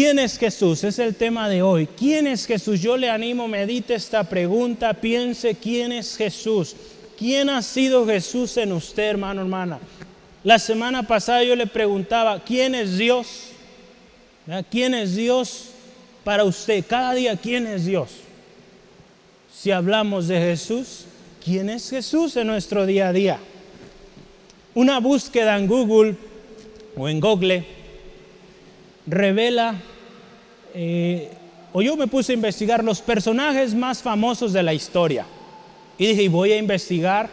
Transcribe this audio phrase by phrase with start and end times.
[0.00, 0.82] ¿Quién es Jesús?
[0.82, 1.86] Es el tema de hoy.
[1.86, 2.80] ¿Quién es Jesús?
[2.80, 6.74] Yo le animo, medite esta pregunta, piense quién es Jesús.
[7.18, 9.78] ¿Quién ha sido Jesús en usted, hermano, hermana?
[10.42, 13.48] La semana pasada yo le preguntaba, ¿quién es Dios?
[14.70, 15.66] ¿Quién es Dios
[16.24, 16.82] para usted?
[16.88, 18.08] Cada día, ¿quién es Dios?
[19.54, 21.04] Si hablamos de Jesús,
[21.44, 23.38] ¿quién es Jesús en nuestro día a día?
[24.72, 26.16] Una búsqueda en Google
[26.96, 27.79] o en Google
[29.06, 29.74] revela,
[30.74, 31.30] eh,
[31.72, 35.26] o yo me puse a investigar los personajes más famosos de la historia.
[35.98, 37.30] Y dije, voy a investigar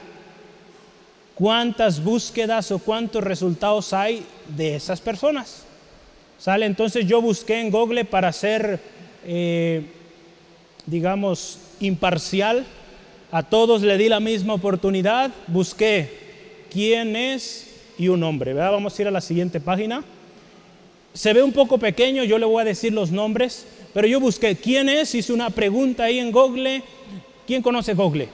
[1.35, 4.23] cuántas búsquedas o cuántos resultados hay
[4.55, 5.63] de esas personas.
[6.37, 8.79] Sale, entonces yo busqué en Google para ser,
[9.25, 9.85] eh,
[10.85, 12.65] digamos, imparcial.
[13.31, 15.31] A todos le di la misma oportunidad.
[15.47, 18.53] Busqué quién es y un nombre.
[18.53, 20.03] Vamos a ir a la siguiente página.
[21.17, 24.55] Se ve un poco pequeño, yo le voy a decir los nombres, pero yo busqué
[24.55, 26.83] quién es, hice una pregunta ahí en Google.
[27.47, 28.29] ¿Quién conoce Google?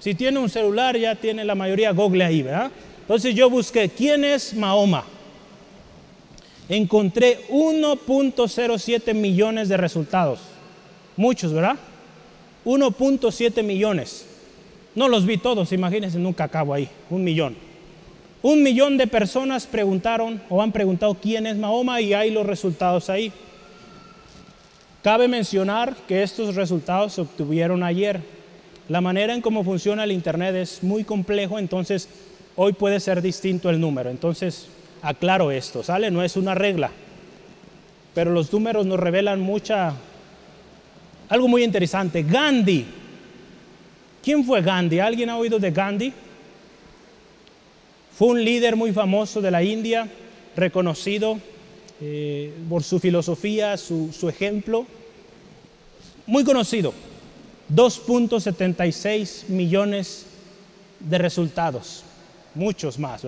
[0.00, 2.72] Si tiene un celular ya tiene la mayoría Google ahí, ¿verdad?
[3.02, 5.04] Entonces yo busqué quién es Mahoma.
[6.68, 10.40] Encontré 1.07 millones de resultados.
[11.16, 11.76] Muchos, ¿verdad?
[12.64, 14.26] 1.7 millones.
[14.96, 16.88] No los vi todos, imagínense, nunca acabo ahí.
[17.10, 17.67] Un millón.
[18.42, 23.10] Un millón de personas preguntaron o han preguntado quién es Mahoma y hay los resultados
[23.10, 23.32] ahí.
[25.02, 28.20] Cabe mencionar que estos resultados se obtuvieron ayer.
[28.88, 32.08] La manera en cómo funciona el Internet es muy complejo, entonces
[32.56, 34.08] hoy puede ser distinto el número.
[34.08, 34.68] Entonces,
[35.02, 36.10] aclaro esto, ¿sale?
[36.10, 36.90] No es una regla,
[38.14, 39.94] pero los números nos revelan mucha,
[41.28, 42.22] algo muy interesante.
[42.22, 42.86] Gandhi.
[44.22, 45.00] ¿Quién fue Gandhi?
[45.00, 46.12] ¿Alguien ha oído de Gandhi?
[48.18, 50.08] Fue un líder muy famoso de la India,
[50.56, 51.38] reconocido
[52.00, 54.86] eh, por su filosofía, su, ejemplo,
[56.26, 56.92] muy conocido.
[57.72, 60.26] 2.76 millones
[60.98, 62.02] de resultados,
[62.56, 63.22] muchos más.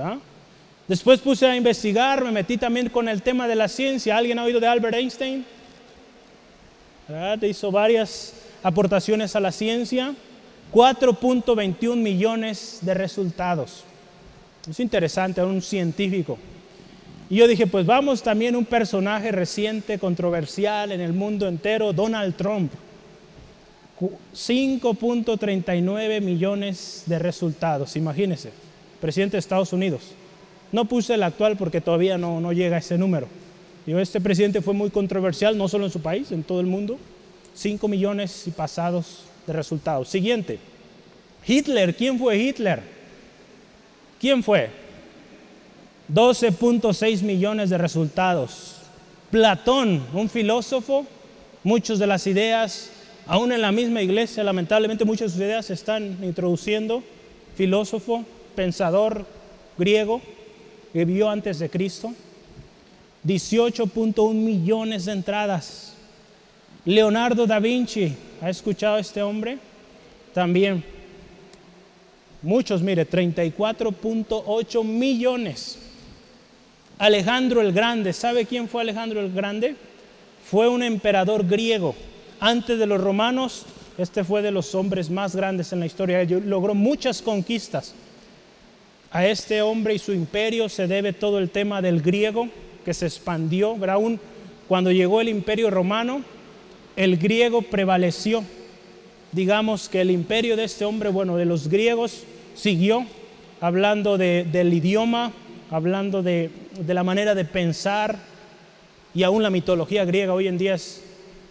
[0.89, 4.17] Después puse a investigar, me metí también con el tema de la ciencia.
[4.17, 5.47] ¿Alguien ha oído de Albert Einstein?
[7.07, 7.41] ¿Verdad?
[7.43, 8.35] Hizo varias
[8.65, 10.17] aportaciones a la ciencia.
[10.73, 13.85] 4.21 millones de resultados.
[14.69, 16.39] Es interesante, un científico.
[17.31, 22.35] Y yo dije, pues vamos también un personaje reciente, controversial en el mundo entero, Donald
[22.37, 22.73] Trump.
[24.35, 28.51] 5.39 millones de resultados, imagínense,
[29.01, 30.13] presidente de Estados Unidos.
[30.73, 33.29] No puse el actual porque todavía no, no llega a ese número.
[33.87, 36.99] Digo, este presidente fue muy controversial, no solo en su país, en todo el mundo.
[37.55, 40.09] 5 millones y pasados de resultados.
[40.09, 40.59] Siguiente,
[41.47, 43.00] Hitler, ¿quién fue Hitler?
[44.21, 44.71] ¿Quién fue?
[46.13, 48.77] 12.6 millones de resultados.
[49.31, 51.07] Platón, un filósofo,
[51.65, 52.91] muchas de las ideas
[53.31, 57.01] Aún en la misma iglesia, lamentablemente, muchas de sus ideas se están introduciendo.
[57.55, 58.25] Filósofo,
[58.57, 59.25] pensador
[59.79, 60.21] griego,
[60.93, 62.13] que vivió antes de Cristo.
[63.25, 65.95] 18.1 millones de entradas.
[66.85, 69.59] Leonardo da Vinci, ¿ha escuchado a este hombre?
[70.35, 70.83] También.
[72.43, 75.79] Muchos, mire, 34.8 millones.
[76.99, 79.77] Alejandro el Grande, ¿sabe quién fue Alejandro el Grande?
[80.45, 81.95] Fue un emperador griego
[82.41, 83.67] antes de los romanos,
[83.99, 86.25] este fue de los hombres más grandes en la historia.
[86.25, 87.95] Logró muchas conquistas.
[89.13, 92.49] A este hombre y su imperio se debe todo el tema del griego
[92.85, 93.77] que se expandió.
[93.91, 94.19] Aún
[94.69, 96.23] cuando llegó el imperio romano,
[96.97, 98.43] el griego prevaleció.
[99.33, 102.25] Digamos que el imperio de este hombre, bueno, de los griegos,
[102.55, 103.07] siguió
[103.61, 105.33] hablando del idioma,
[105.71, 108.19] hablando de, de la manera de pensar,
[109.15, 111.03] y aún la mitología griega hoy en día es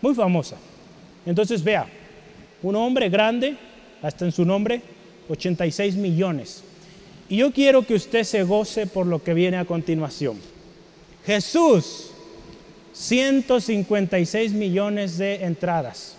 [0.01, 0.57] muy famosa.
[1.25, 1.88] Entonces vea,
[2.63, 3.57] un hombre grande,
[4.01, 4.81] hasta en su nombre,
[5.29, 6.63] 86 millones.
[7.27, 10.38] Y yo quiero que usted se goce por lo que viene a continuación.
[11.25, 12.11] Jesús,
[12.93, 16.15] 156 millones de entradas.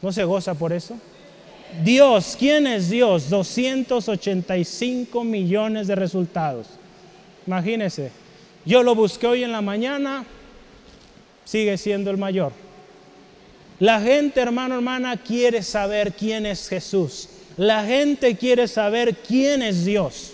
[0.00, 0.96] ¿No se goza por eso?
[1.82, 3.30] Dios, ¿quién es Dios?
[3.30, 6.66] 285 millones de resultados.
[7.46, 8.10] Imagínese,
[8.64, 10.24] yo lo busqué hoy en la mañana,
[11.44, 12.52] sigue siendo el mayor.
[13.80, 17.28] La gente, hermano, hermana, quiere saber quién es Jesús.
[17.56, 20.32] La gente quiere saber quién es Dios.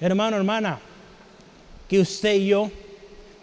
[0.00, 0.80] Hermano, hermana,
[1.88, 2.70] que usted y yo,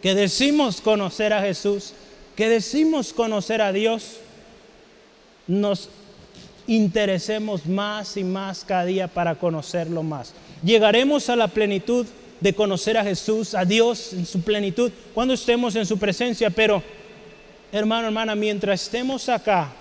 [0.01, 1.93] que decimos conocer a Jesús,
[2.35, 4.17] que decimos conocer a Dios,
[5.47, 5.89] nos
[6.67, 10.33] interesemos más y más cada día para conocerlo más.
[10.63, 12.05] Llegaremos a la plenitud
[12.39, 16.49] de conocer a Jesús, a Dios en su plenitud, cuando estemos en su presencia.
[16.49, 16.81] Pero,
[17.71, 19.71] hermano, hermana, mientras estemos acá,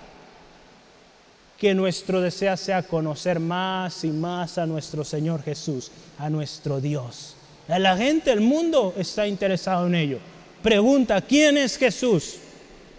[1.59, 7.37] que nuestro deseo sea conocer más y más a nuestro Señor Jesús, a nuestro Dios.
[7.69, 10.19] La gente, el mundo está interesado en ello.
[10.63, 12.39] Pregunta, ¿quién es Jesús?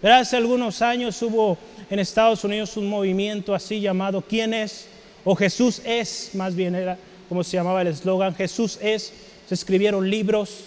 [0.02, 1.56] Hace algunos años hubo
[1.88, 4.88] en Estados Unidos un movimiento así llamado ¿Quién es?
[5.24, 9.12] O Jesús es, más bien era como se llamaba el eslogan, Jesús es.
[9.48, 10.64] Se escribieron libros.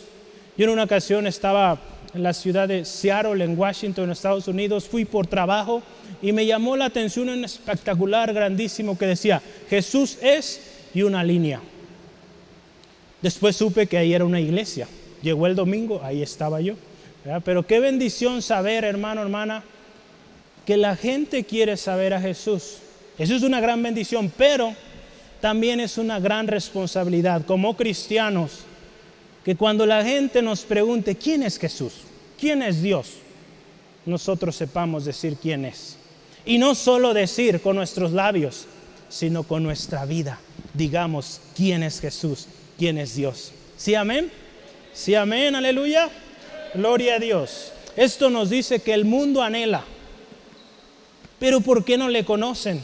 [0.58, 1.80] Yo en una ocasión estaba
[2.14, 5.84] en la ciudad de Seattle, en Washington, en Estados Unidos, fui por trabajo
[6.22, 10.62] y me llamó la atención un espectacular, grandísimo que decía, Jesús es
[10.94, 11.62] y una línea.
[13.22, 14.88] Después supe que ahí era una iglesia.
[15.22, 16.76] Llegó el domingo, ahí estaba yo.
[17.44, 19.64] Pero qué bendición saber, hermano, hermana,
[20.66, 22.78] que la gente quiere saber a Jesús.
[23.18, 24.76] Eso es una gran bendición, pero
[25.42, 28.60] también es una gran responsabilidad como cristianos
[29.44, 31.94] que cuando la gente nos pregunte quién es Jesús,
[32.40, 33.14] quién es Dios,
[34.06, 35.98] nosotros sepamos decir quién es.
[36.46, 38.66] Y no solo decir con nuestros labios,
[39.10, 40.40] sino con nuestra vida.
[40.74, 42.48] Digamos quién es Jesús,
[42.78, 43.52] quién es Dios.
[43.78, 44.32] ¿Sí, amén?
[44.94, 45.56] ¿Sí, amén?
[45.56, 46.10] Aleluya.
[46.76, 47.72] Gloria a Dios.
[47.96, 49.84] Esto nos dice que el mundo anhela.
[51.40, 52.84] Pero ¿por qué no le conocen?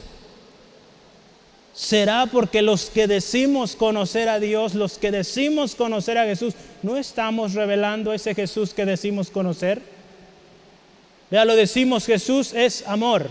[1.73, 6.53] ¿Será porque los que decimos conocer a Dios, los que decimos conocer a Jesús,
[6.83, 9.81] no estamos revelando ese Jesús que decimos conocer?
[11.29, 13.29] Ya lo decimos, Jesús es amor.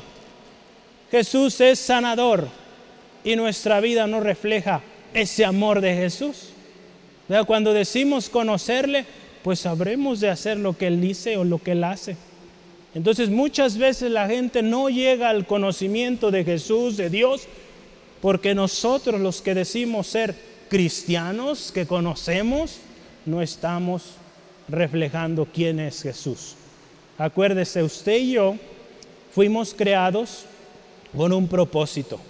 [1.10, 2.48] Jesús es sanador
[3.24, 4.80] y nuestra vida no refleja
[5.12, 6.50] ese amor de Jesús.
[7.46, 9.04] Cuando decimos conocerle,
[9.42, 12.16] pues sabremos de hacer lo que Él dice o lo que Él hace.
[12.94, 17.42] Entonces muchas veces la gente no llega al conocimiento de Jesús, de Dios,
[18.20, 20.34] porque nosotros los que decimos ser
[20.68, 22.78] cristianos, que conocemos,
[23.24, 24.02] no estamos
[24.68, 26.56] reflejando quién es Jesús.
[27.16, 28.56] Acuérdese, usted y yo
[29.32, 30.44] fuimos creados
[31.16, 32.20] con un propósito.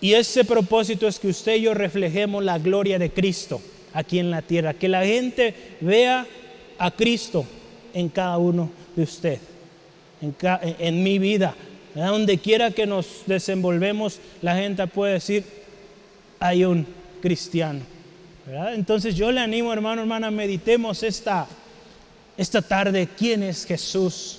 [0.00, 3.60] Y ese propósito es que usted y yo reflejemos la gloria de Cristo
[3.92, 6.26] aquí en la tierra, que la gente vea
[6.78, 7.44] a Cristo
[7.92, 9.38] en cada uno de usted,
[10.20, 11.54] en, mi vida.
[11.94, 15.44] Donde quiera que nos desenvolvemos, la gente puede decir,
[16.38, 16.86] hay un
[17.20, 17.80] cristiano.
[18.74, 21.46] Entonces yo le animo, hermano, hermana, meditemos esta,
[22.36, 24.38] esta tarde quién es Jesús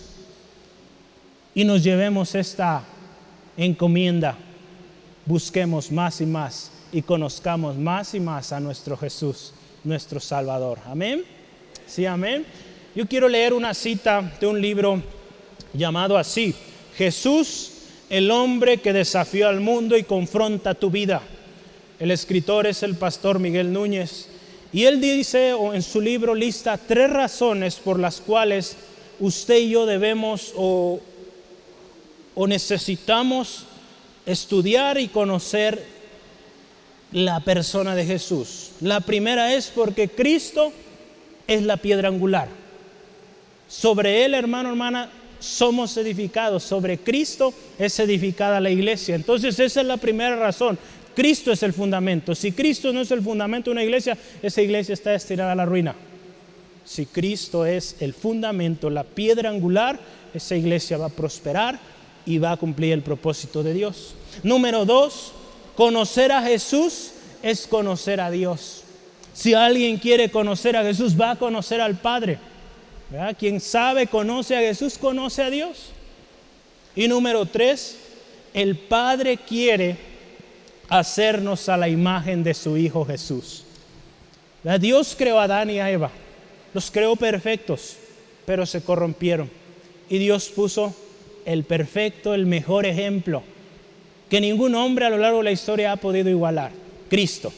[1.54, 2.84] y nos llevemos esta
[3.58, 4.38] encomienda,
[5.26, 9.54] busquemos más y más y conozcamos más y más a nuestro Jesús,
[9.84, 10.80] nuestro Salvador.
[10.86, 11.24] Amén.
[11.88, 12.46] Sí, amén.
[12.96, 15.02] Yo quiero leer una cita de un libro
[15.74, 16.54] llamado así,
[16.98, 17.72] Jesús,
[18.10, 21.22] el hombre que desafió al mundo y confronta tu vida.
[22.00, 24.28] El escritor es el pastor Miguel Núñez
[24.74, 28.76] y él dice o en su libro lista tres razones por las cuales
[29.20, 31.00] usted y yo debemos o
[32.36, 33.66] o necesitamos
[34.26, 35.84] estudiar y conocer
[37.12, 38.72] la persona de Jesús.
[38.82, 40.72] La primera es porque Cristo
[41.48, 42.48] es la piedra angular.
[43.68, 45.10] Sobre él, hermano, hermana,
[45.40, 46.64] somos edificados.
[46.64, 49.16] Sobre Cristo es edificada la iglesia.
[49.16, 50.78] Entonces esa es la primera razón.
[51.16, 52.34] Cristo es el fundamento.
[52.36, 55.66] Si Cristo no es el fundamento de una iglesia, esa iglesia está destinada a la
[55.66, 55.96] ruina.
[56.86, 60.00] Si Cristo es el fundamento, la piedra angular,
[60.34, 61.80] esa iglesia va a prosperar
[62.26, 64.16] y va a cumplir el propósito de Dios.
[64.44, 65.34] Número dos,
[65.82, 67.10] conocer a Jesús
[67.42, 68.84] es conocer a Dios.
[69.34, 72.38] Si alguien quiere conocer a Jesús, va a conocer al Padre.
[73.40, 75.88] Quien sabe, conoce a Jesús, conoce a Dios.
[76.96, 77.98] Y número tres,
[78.54, 79.98] el Padre quiere
[80.88, 83.64] hacernos a la imagen de su Hijo Jesús.
[84.80, 86.12] Dios creó a Adán y a Eva,
[86.76, 87.96] los creó perfectos,
[88.46, 89.50] pero se corrompieron.
[90.12, 90.94] Y Dios puso
[91.44, 93.42] el perfecto, el mejor ejemplo
[94.32, 96.72] que ningún hombre a lo largo de la historia ha podido igualar,
[97.10, 97.52] Cristo.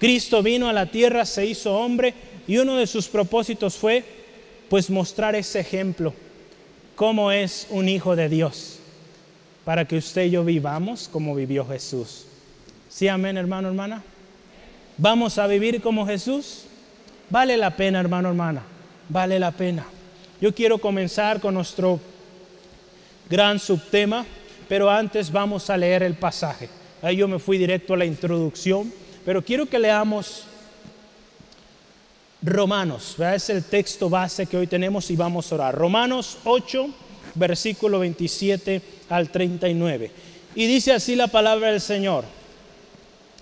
[0.00, 2.12] Cristo vino a la tierra, se hizo hombre
[2.48, 4.02] y uno de sus propósitos fue
[4.68, 6.12] pues mostrar ese ejemplo,
[6.96, 8.80] cómo es un hijo de Dios,
[9.64, 12.26] para que usted y yo vivamos como vivió Jesús.
[12.88, 14.02] ¿Sí, amén, hermano, hermana?
[14.96, 16.64] ¿Vamos a vivir como Jesús?
[17.30, 18.62] Vale la pena, hermano, hermana,
[19.08, 19.86] vale la pena.
[20.40, 22.00] Yo quiero comenzar con nuestro
[23.30, 24.26] gran subtema,
[24.68, 26.68] pero antes vamos a leer el pasaje.
[27.02, 28.92] Ahí yo me fui directo a la introducción,
[29.24, 30.44] pero quiero que leamos
[32.40, 35.74] Romanos, es el texto base que hoy tenemos y vamos a orar.
[35.74, 36.88] Romanos 8,
[37.34, 40.10] versículo 27 al 39.
[40.54, 42.24] Y dice así la palabra del Señor.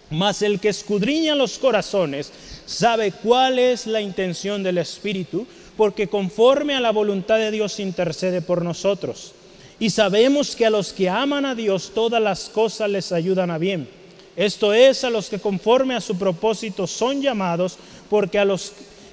[0.08, 2.32] Mas el que escudriña los corazones
[2.64, 8.40] sabe cuál es la intención del Espíritu, porque conforme a la voluntad de Dios intercede
[8.40, 9.34] por nosotros.
[9.78, 13.58] Y sabemos que a los que aman a Dios todas las cosas les ayudan a
[13.58, 13.88] bien.
[14.34, 17.78] Esto es a los que conforme a su propósito son llamados,
[18.08, 18.72] porque a los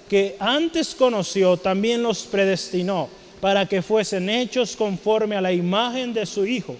[0.10, 3.10] que antes conoció también los predestinó
[3.42, 6.78] para que fuesen hechos conforme a la imagen de su Hijo,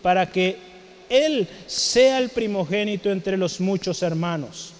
[0.00, 0.56] para que
[1.10, 4.72] Él sea el primogénito entre los muchos hermanos.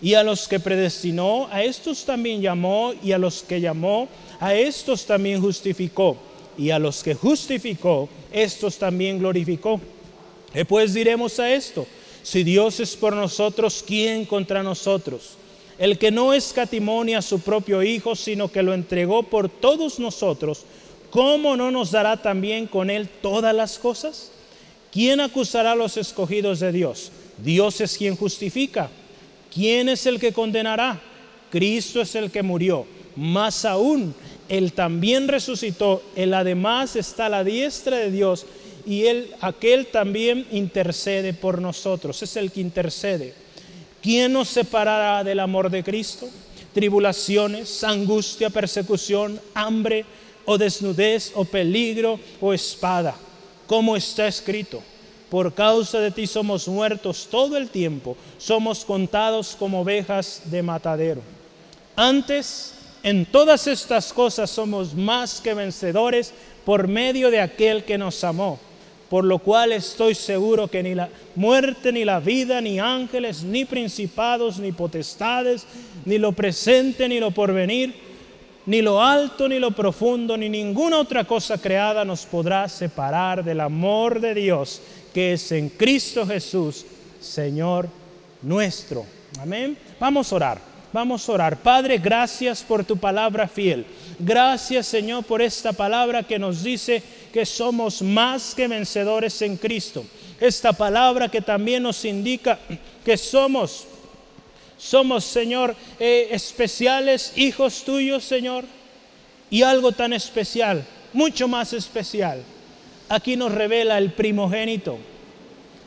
[0.00, 4.54] Y a los que predestinó, a estos también llamó, y a los que llamó, a
[4.54, 6.16] estos también justificó
[6.56, 9.80] y a los que justificó, estos también glorificó.
[10.52, 11.86] ¿Qué pues diremos a esto?
[12.22, 15.32] Si Dios es por nosotros, ¿quién contra nosotros?
[15.78, 20.64] El que no escatimonia a su propio Hijo, sino que lo entregó por todos nosotros,
[21.10, 24.30] ¿cómo no nos dará también con él todas las cosas?
[24.92, 27.10] ¿Quién acusará a los escogidos de Dios?
[27.38, 28.88] Dios es quien justifica.
[29.52, 31.00] ¿Quién es el que condenará?
[31.50, 32.86] Cristo es el que murió.
[33.16, 34.14] Más aún,
[34.48, 38.46] él también resucitó, Él además está a la diestra de Dios
[38.86, 43.34] y Él, aquel también intercede por nosotros, es el que intercede.
[44.02, 46.28] ¿Quién nos separará del amor de Cristo?
[46.74, 50.04] Tribulaciones, angustia, persecución, hambre
[50.44, 53.14] o desnudez o peligro o espada,
[53.66, 54.82] como está escrito.
[55.30, 61.22] Por causa de ti somos muertos todo el tiempo, somos contados como ovejas de matadero.
[61.96, 62.74] Antes
[63.04, 66.32] en todas estas cosas somos más que vencedores
[66.64, 68.58] por medio de aquel que nos amó,
[69.10, 73.66] por lo cual estoy seguro que ni la muerte, ni la vida, ni ángeles, ni
[73.66, 75.66] principados, ni potestades,
[76.06, 77.94] ni lo presente, ni lo porvenir,
[78.64, 83.60] ni lo alto, ni lo profundo, ni ninguna otra cosa creada nos podrá separar del
[83.60, 84.80] amor de Dios
[85.12, 86.86] que es en Cristo Jesús,
[87.20, 87.88] Señor
[88.42, 89.04] nuestro.
[89.38, 89.76] Amén.
[90.00, 90.73] Vamos a orar.
[90.94, 91.56] Vamos a orar.
[91.56, 93.84] Padre, gracias por tu palabra fiel.
[94.16, 100.04] Gracias, Señor, por esta palabra que nos dice que somos más que vencedores en Cristo.
[100.38, 102.60] Esta palabra que también nos indica
[103.04, 103.88] que somos,
[104.78, 108.64] somos, Señor, eh, especiales, hijos tuyos, Señor.
[109.50, 112.40] Y algo tan especial, mucho más especial.
[113.08, 114.98] Aquí nos revela el primogénito.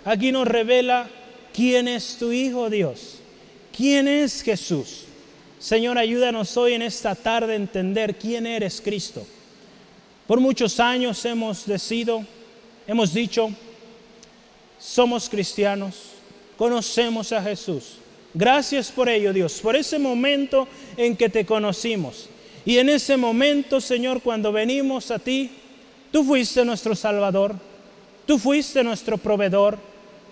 [0.03, 1.07] Aquí nos revela
[1.53, 3.16] quién es tu Hijo, Dios.
[3.77, 5.03] ¿Quién es Jesús?
[5.60, 9.24] Señor, ayúdanos hoy en esta tarde a entender quién eres Cristo.
[10.25, 12.25] Por muchos años hemos decidido,
[12.88, 13.51] hemos dicho,
[14.79, 15.96] somos cristianos,
[16.57, 17.98] conocemos a Jesús.
[18.34, 20.67] Gracias por ello, Dios, por ese momento
[20.98, 22.29] en que te conocimos.
[22.65, 25.51] Y en ese momento, Señor, cuando venimos a ti,
[26.12, 27.53] tú fuiste nuestro Salvador,
[28.25, 29.77] tú fuiste nuestro proveedor,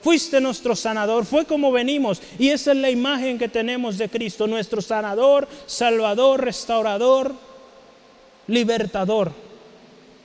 [0.05, 2.21] fuiste nuestro sanador, fue como venimos.
[2.37, 7.33] Y esa es la imagen que tenemos de Cristo, nuestro sanador, salvador, restaurador,
[8.45, 9.31] libertador.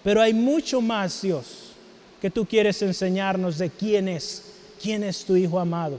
[0.04, 1.72] Pero hay mucho más, Dios,
[2.20, 5.98] que tú quieres enseñarnos de quién es, quién es tu Hijo amado,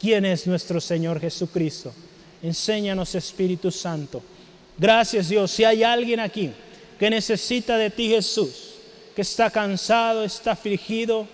[0.00, 1.92] quién es nuestro Señor Jesucristo.
[2.42, 4.20] Enséñanos, Espíritu Santo.
[4.76, 5.52] Gracias, Dios.
[5.52, 6.50] Si hay alguien aquí
[6.98, 8.74] que necesita de ti, Jesús,
[9.14, 11.28] que está cansado, está afligido,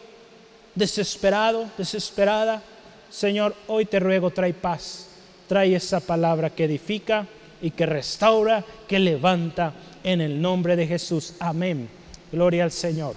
[0.75, 2.63] desesperado, desesperada,
[3.11, 5.07] Señor, hoy te ruego, trae paz,
[5.47, 7.27] trae esa palabra que edifica
[7.63, 11.35] y que restaura, que levanta en el nombre de Jesús.
[11.39, 11.89] Amén.
[12.33, 13.15] Gloria al Señor.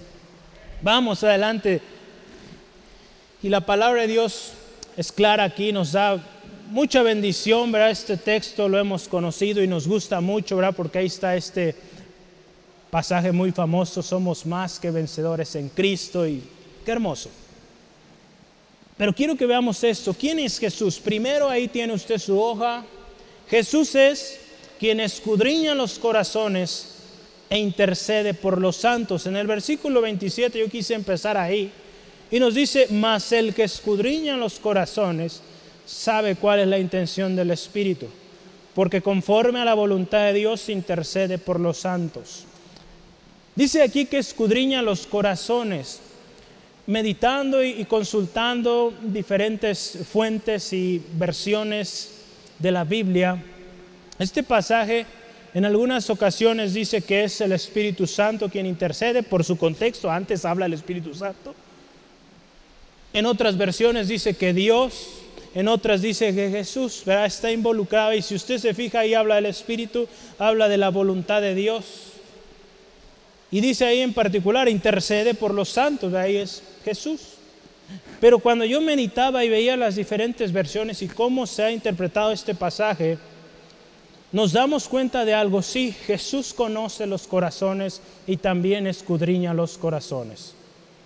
[0.84, 1.82] Vamos adelante.
[3.42, 4.54] Y la palabra de Dios
[4.96, 6.24] es clara aquí, nos da
[6.70, 7.90] mucha bendición, ¿verdad?
[7.90, 10.76] Este texto lo hemos conocido y nos gusta mucho, ¿verdad?
[10.76, 11.76] Porque ahí está este
[12.92, 16.44] pasaje muy famoso, somos más que vencedores en Cristo y
[16.86, 17.30] qué hermoso.
[18.98, 20.13] Pero quiero que veamos esto.
[20.13, 21.00] ¿Quién es Jesús?
[21.00, 22.84] Primero ahí tiene usted su hoja.
[23.50, 24.39] Jesús es
[24.80, 26.96] quien escudriña los corazones
[27.50, 29.27] e intercede por los santos.
[29.27, 31.72] En el versículo 27 yo quise empezar ahí.
[32.32, 35.42] Y nos dice, mas el que escudriña los corazones
[35.86, 38.08] sabe cuál es la intención del Espíritu,
[38.75, 42.44] porque conforme a la voluntad de Dios intercede por los santos.
[43.56, 46.01] Dice aquí que escudriña los corazones
[46.88, 52.12] meditando y consultando diferentes fuentes y versiones
[52.60, 53.44] de la Biblia,
[54.20, 55.06] este pasaje
[55.53, 60.46] en algunas ocasiones dice que es el Espíritu Santo quien intercede por su contexto, antes
[60.46, 61.53] habla el Espíritu Santo.
[63.13, 65.08] En otras versiones dice que Dios,
[65.56, 69.48] en otras dice que Jesús está involucrado y si usted se fija ahí habla del
[69.48, 72.07] Espíritu, habla de la voluntad de Dios.
[73.50, 77.22] Y dice ahí en particular, intercede por los santos, ahí es Jesús.
[78.20, 82.54] Pero cuando yo meditaba y veía las diferentes versiones y cómo se ha interpretado este
[82.54, 83.18] pasaje,
[84.32, 85.62] nos damos cuenta de algo.
[85.62, 90.54] Sí, Jesús conoce los corazones y también escudriña los corazones.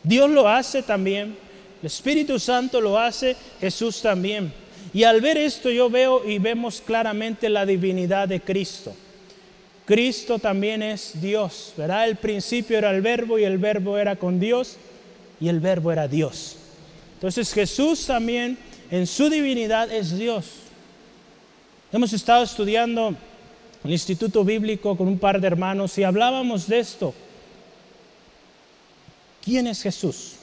[0.03, 1.37] Dios lo hace también,
[1.81, 4.51] el Espíritu Santo lo hace, Jesús también.
[4.93, 8.93] Y al ver esto yo veo y vemos claramente la divinidad de Cristo.
[9.85, 12.07] Cristo también es Dios, ¿verdad?
[12.07, 14.77] El principio era el verbo y el verbo era con Dios
[15.39, 16.57] y el verbo era Dios.
[17.15, 18.57] Entonces Jesús también
[18.89, 20.45] en su divinidad es Dios.
[21.91, 23.17] Hemos estado estudiando en
[23.83, 27.13] el Instituto Bíblico con un par de hermanos y hablábamos de esto.
[29.43, 30.33] ¿Quién es Jesús?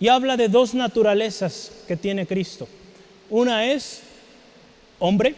[0.00, 2.68] Y habla de dos naturalezas que tiene Cristo.
[3.30, 4.02] Una es
[4.98, 5.34] hombre,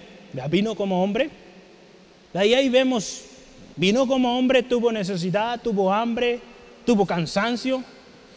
[0.49, 1.31] vino como hombre.
[2.33, 3.23] Ahí, ahí vemos,
[3.77, 6.41] vino como hombre, tuvo necesidad, tuvo hambre,
[6.87, 7.83] tuvo cansancio.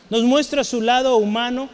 [0.09, 1.69] Nos muestra su lado humano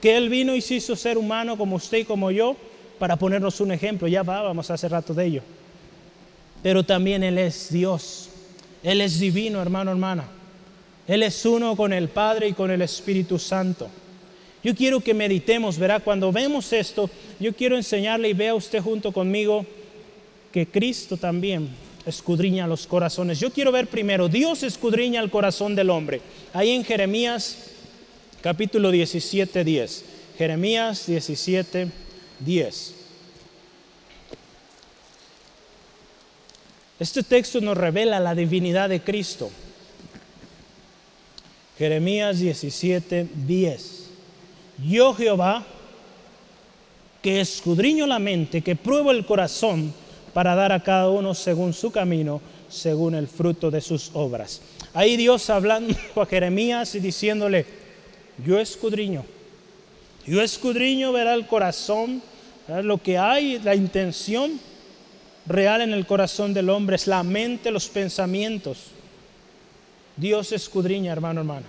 [0.00, 2.56] que Él vino y se hizo ser humano como usted y como yo
[2.98, 4.08] para ponernos un ejemplo.
[4.08, 5.42] Ya vamos hace rato de ello.
[6.62, 8.30] Pero también Él es Dios.
[8.82, 10.24] Él es divino, hermano, hermana.
[11.06, 13.88] Él es uno con el Padre y con el Espíritu Santo.
[14.62, 17.08] Yo quiero que meditemos, verá, cuando vemos esto,
[17.38, 19.64] yo quiero enseñarle y vea usted junto conmigo
[20.52, 21.68] que Cristo también
[22.06, 23.38] escudriña los corazones.
[23.38, 26.20] Yo quiero ver primero, Dios escudriña el corazón del hombre.
[26.52, 27.70] Ahí en Jeremías
[28.42, 30.04] capítulo 17, 10.
[30.38, 31.88] Jeremías 17,
[32.40, 32.94] 10.
[36.98, 39.50] Este texto nos revela la divinidad de Cristo.
[41.78, 44.06] Jeremías 17, 10.
[44.86, 45.64] Yo Jehová,
[47.22, 49.94] que escudriño la mente, que pruebo el corazón
[50.32, 54.60] para dar a cada uno según su camino, según el fruto de sus obras.
[54.94, 57.66] Ahí Dios hablando a Jeremías y diciéndole,
[58.44, 59.24] yo escudriño.
[60.26, 62.22] Yo escudriño, verá el corazón,
[62.82, 64.60] lo que hay, la intención
[65.46, 68.88] real en el corazón del hombre, es la mente, los pensamientos.
[70.16, 71.66] Dios escudriña, hermano, hermana.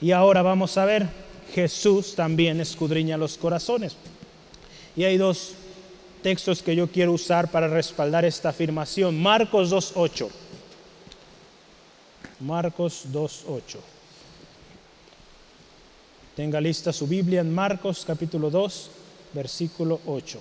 [0.00, 1.06] Y ahora vamos a ver,
[1.54, 3.96] Jesús también escudriña los corazones.
[4.96, 5.54] Y hay dos
[6.24, 9.20] textos que yo quiero usar para respaldar esta afirmación.
[9.20, 10.30] Marcos 2.8.
[12.40, 13.76] Marcos 2.8.
[16.34, 18.90] Tenga lista su Biblia en Marcos capítulo 2,
[19.34, 20.40] versículo 8.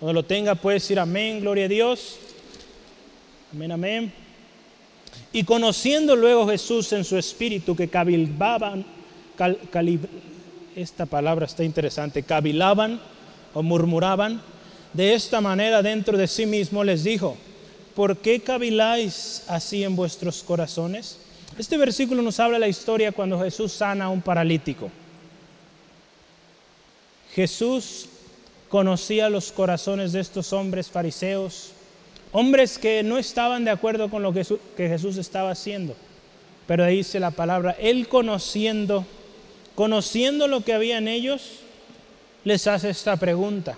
[0.00, 2.16] Cuando lo tenga puede decir amén, gloria a Dios.
[3.52, 4.12] Amén, amén.
[5.32, 8.84] Y conociendo luego Jesús en su espíritu que cabilbaban,
[10.74, 13.00] esta palabra está interesante, cavilaban
[13.54, 14.42] o murmuraban,
[14.92, 17.36] de esta manera dentro de sí mismo les dijo,
[17.94, 21.18] ¿por qué caviláis así en vuestros corazones?
[21.58, 24.90] Este versículo nos habla de la historia cuando Jesús sana a un paralítico.
[27.34, 28.06] Jesús
[28.68, 31.72] conocía los corazones de estos hombres fariseos,
[32.32, 34.44] hombres que no estaban de acuerdo con lo que
[34.76, 35.94] Jesús estaba haciendo.
[36.66, 39.04] Pero ahí dice la palabra, Él conociendo,
[39.74, 41.60] conociendo lo que había en ellos,
[42.44, 43.76] les hace esta pregunta.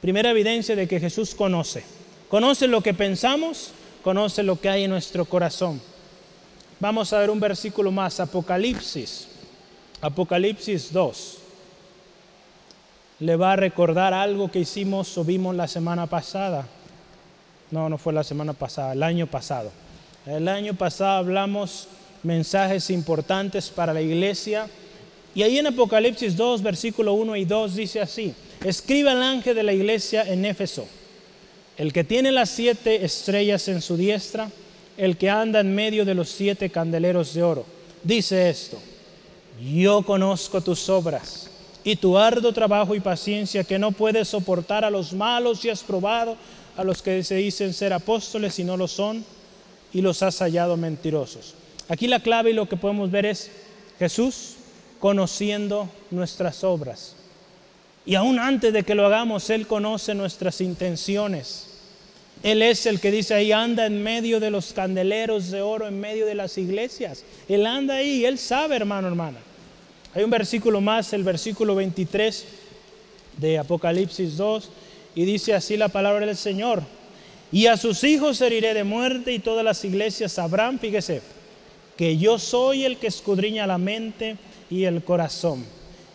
[0.00, 1.84] Primera evidencia de que Jesús conoce.
[2.28, 3.70] Conoce lo que pensamos,
[4.02, 5.80] conoce lo que hay en nuestro corazón.
[6.80, 9.28] Vamos a ver un versículo más, Apocalipsis,
[10.00, 11.38] Apocalipsis 2
[13.20, 16.66] le va a recordar algo que hicimos o vimos la semana pasada.
[17.70, 19.70] No, no fue la semana pasada, el año pasado.
[20.24, 21.88] El año pasado hablamos
[22.22, 24.68] mensajes importantes para la iglesia.
[25.34, 28.34] Y ahí en Apocalipsis 2, versículo 1 y 2 dice así,
[28.64, 30.86] escribe al ángel de la iglesia en Éfeso,
[31.76, 34.50] el que tiene las siete estrellas en su diestra,
[34.96, 37.64] el que anda en medio de los siete candeleros de oro.
[38.02, 38.78] Dice esto,
[39.72, 41.50] yo conozco tus obras
[41.84, 45.82] y tu arduo trabajo y paciencia que no puedes soportar a los malos y has
[45.82, 46.36] probado
[46.76, 49.24] a los que se dicen ser apóstoles y no lo son
[49.92, 51.54] y los has hallado mentirosos.
[51.88, 53.50] Aquí la clave y lo que podemos ver es
[53.98, 54.54] Jesús
[55.00, 57.17] conociendo nuestras obras.
[58.08, 61.66] Y aún antes de que lo hagamos, Él conoce nuestras intenciones.
[62.42, 66.00] Él es el que dice ahí, anda en medio de los candeleros de oro, en
[66.00, 67.22] medio de las iglesias.
[67.50, 69.36] Él anda ahí, Él sabe, hermano, hermana.
[70.14, 72.46] Hay un versículo más, el versículo 23
[73.36, 74.70] de Apocalipsis 2,
[75.14, 76.82] y dice así la palabra del Señor.
[77.52, 81.20] Y a sus hijos heriré de muerte y todas las iglesias sabrán, fíjese,
[81.98, 84.38] que yo soy el que escudriña la mente
[84.70, 85.62] y el corazón,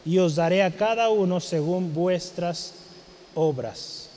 [0.06, 2.74] y os daré a cada uno según vuestras
[3.36, 4.10] obras.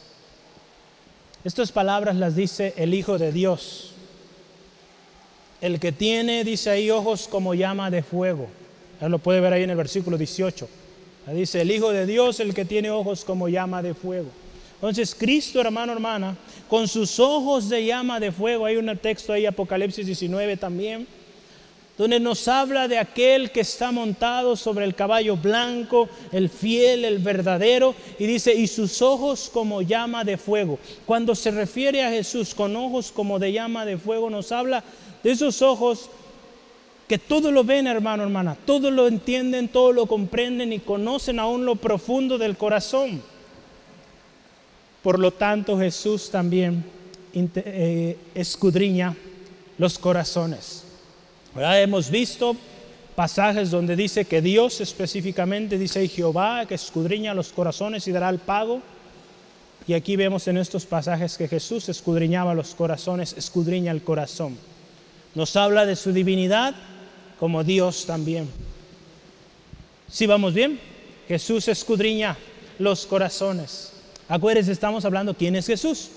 [1.44, 3.92] Estas palabras las dice el Hijo de Dios,
[5.60, 8.48] el que tiene, dice ahí, ojos como llama de fuego
[9.00, 10.68] lo puede ver ahí en el versículo 18.
[11.32, 14.28] Dice, el Hijo de Dios, el que tiene ojos como llama de fuego.
[14.76, 16.36] Entonces, Cristo, hermano, hermana,
[16.68, 21.06] con sus ojos de llama de fuego, hay un texto ahí, Apocalipsis 19 también,
[21.98, 27.18] donde nos habla de aquel que está montado sobre el caballo blanco, el fiel, el
[27.18, 30.78] verdadero, y dice, y sus ojos como llama de fuego.
[31.06, 34.84] Cuando se refiere a Jesús con ojos como de llama de fuego, nos habla
[35.22, 36.10] de esos ojos
[37.08, 41.64] que todo lo ven, hermano, hermana, todo lo entienden, todo lo comprenden y conocen aún
[41.64, 43.22] lo profundo del corazón.
[45.02, 46.84] Por lo tanto, Jesús también
[47.32, 49.14] eh, escudriña
[49.78, 50.85] los corazones.
[51.58, 52.56] Hemos visto
[53.14, 58.38] pasajes donde dice que Dios específicamente dice Jehová que escudriña los corazones y dará el
[58.38, 58.82] pago.
[59.88, 64.56] Y aquí vemos en estos pasajes que Jesús escudriñaba los corazones, escudriña el corazón.
[65.34, 66.74] Nos habla de su divinidad,
[67.38, 68.48] como Dios también.
[70.10, 70.80] Si vamos bien,
[71.28, 72.36] Jesús escudriña
[72.78, 73.92] los corazones.
[74.28, 76.10] Acuérdense, estamos hablando quién es Jesús.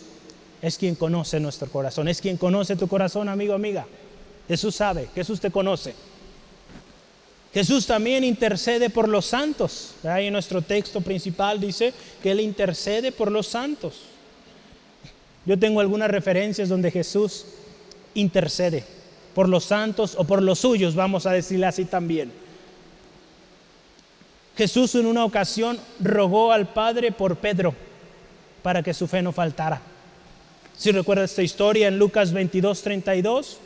[0.62, 3.86] Es quien conoce nuestro corazón, es quien conoce tu corazón, amigo, amiga.
[4.50, 5.94] Jesús sabe, Jesús te conoce.
[7.54, 9.94] Jesús también intercede por los santos.
[10.04, 14.02] Ahí en nuestro texto principal dice que Él intercede por los santos.
[15.46, 17.46] Yo tengo algunas referencias donde Jesús
[18.16, 18.84] intercede
[19.36, 22.32] por los santos o por los suyos, vamos a decirle así también.
[24.58, 27.74] Jesús en una ocasión rogó al Padre por Pedro
[28.64, 29.80] para que su fe no faltara.
[30.76, 33.58] Si recuerda esta historia en Lucas 22, 32,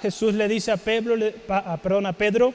[0.00, 1.14] Jesús le dice a Pedro,
[1.48, 2.54] a, a Pedro,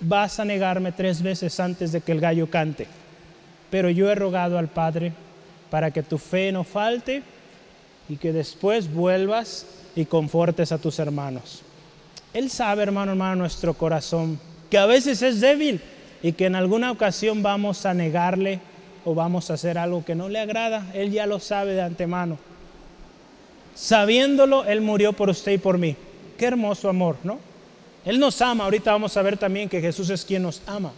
[0.00, 2.86] vas a negarme tres veces antes de que el gallo cante.
[3.70, 5.12] Pero yo he rogado al Padre
[5.70, 7.22] para que tu fe no falte
[8.08, 11.62] y que después vuelvas y confortes a tus hermanos.
[12.34, 15.80] Él sabe, hermano, hermano, nuestro corazón, que a veces es débil
[16.22, 18.60] y que en alguna ocasión vamos a negarle
[19.04, 20.86] o vamos a hacer algo que no le agrada.
[20.94, 22.38] Él ya lo sabe de antemano.
[23.74, 25.96] Sabiéndolo, Él murió por usted y por mí.
[26.40, 27.38] Qué hermoso amor, ¿no?
[28.02, 28.64] Él nos ama.
[28.64, 30.90] Ahorita vamos a ver también que Jesús es quien nos ama.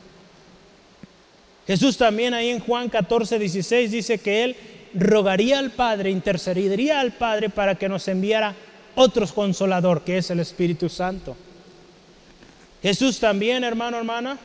[1.67, 4.57] Jesús también ahí en Juan 14, 16 dice que Él
[4.95, 8.55] rogaría al Padre, intercedería al Padre para que nos enviara
[8.95, 11.35] otro consolador, que es el Espíritu Santo.
[12.81, 14.39] Jesús también, hermano, hermana,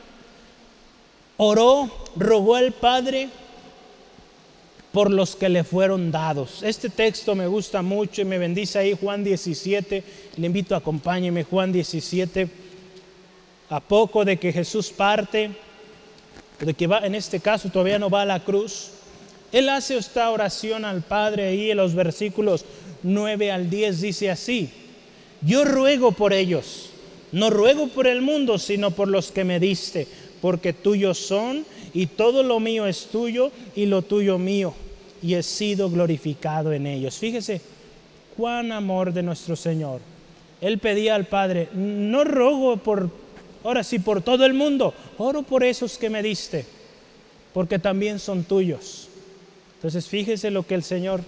[1.36, 3.28] oró, rogó al Padre
[4.92, 6.62] por los que le fueron dados.
[6.62, 10.02] Este texto me gusta mucho y me bendice ahí Juan 17.
[10.36, 12.48] Le invito a acompáñeme Juan 17.
[13.70, 15.50] A poco de que Jesús parte,
[16.58, 18.92] de que va, en este caso todavía no va a la cruz,
[19.52, 22.64] él hace esta oración al Padre ahí en los versículos
[23.02, 24.70] 9 al 10 dice así,
[25.42, 26.90] yo ruego por ellos,
[27.32, 30.08] no ruego por el mundo, sino por los que me diste,
[30.40, 34.74] porque tuyos son y todo lo mío es tuyo y lo tuyo mío,
[35.22, 37.16] y he sido glorificado en ellos.
[37.18, 37.60] Fíjese
[38.36, 40.00] cuán amor de nuestro Señor.
[40.60, 43.10] Él pedía al Padre, no rogo por,
[43.64, 46.64] ahora sí, por todo el mundo, oro por esos que me diste,
[47.52, 49.08] porque también son tuyos.
[49.76, 51.20] Entonces fíjese lo que el Señor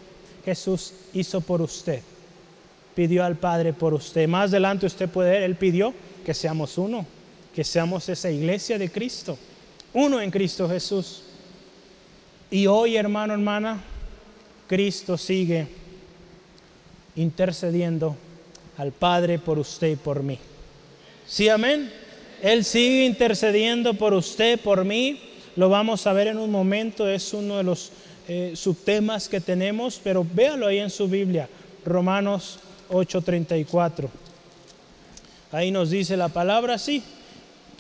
[0.45, 2.01] Jesús hizo por usted.
[2.95, 4.27] Pidió al Padre por usted.
[4.27, 5.95] Más adelante usted puede ver, Él pidió
[6.25, 7.07] que seamos uno,
[7.55, 9.39] que seamos esa iglesia de Cristo,
[9.93, 11.23] uno en Cristo Jesús.
[12.51, 13.81] Y hoy, hermano, hermana,
[14.67, 15.67] Cristo sigue
[17.17, 18.17] intercediendo
[18.77, 20.39] al Padre por usted y por mí.
[21.27, 21.93] Sí, amén.
[22.43, 25.21] Él sigue intercediendo por usted, por mí.
[25.57, 27.09] Lo vamos a ver en un momento.
[27.09, 27.93] Es uno de los
[28.29, 31.49] eh, subtemas que tenemos, pero véalo ahí en su Biblia,
[31.85, 34.09] Romanos 8:34.
[35.53, 37.03] Ahí nos dice la palabra así,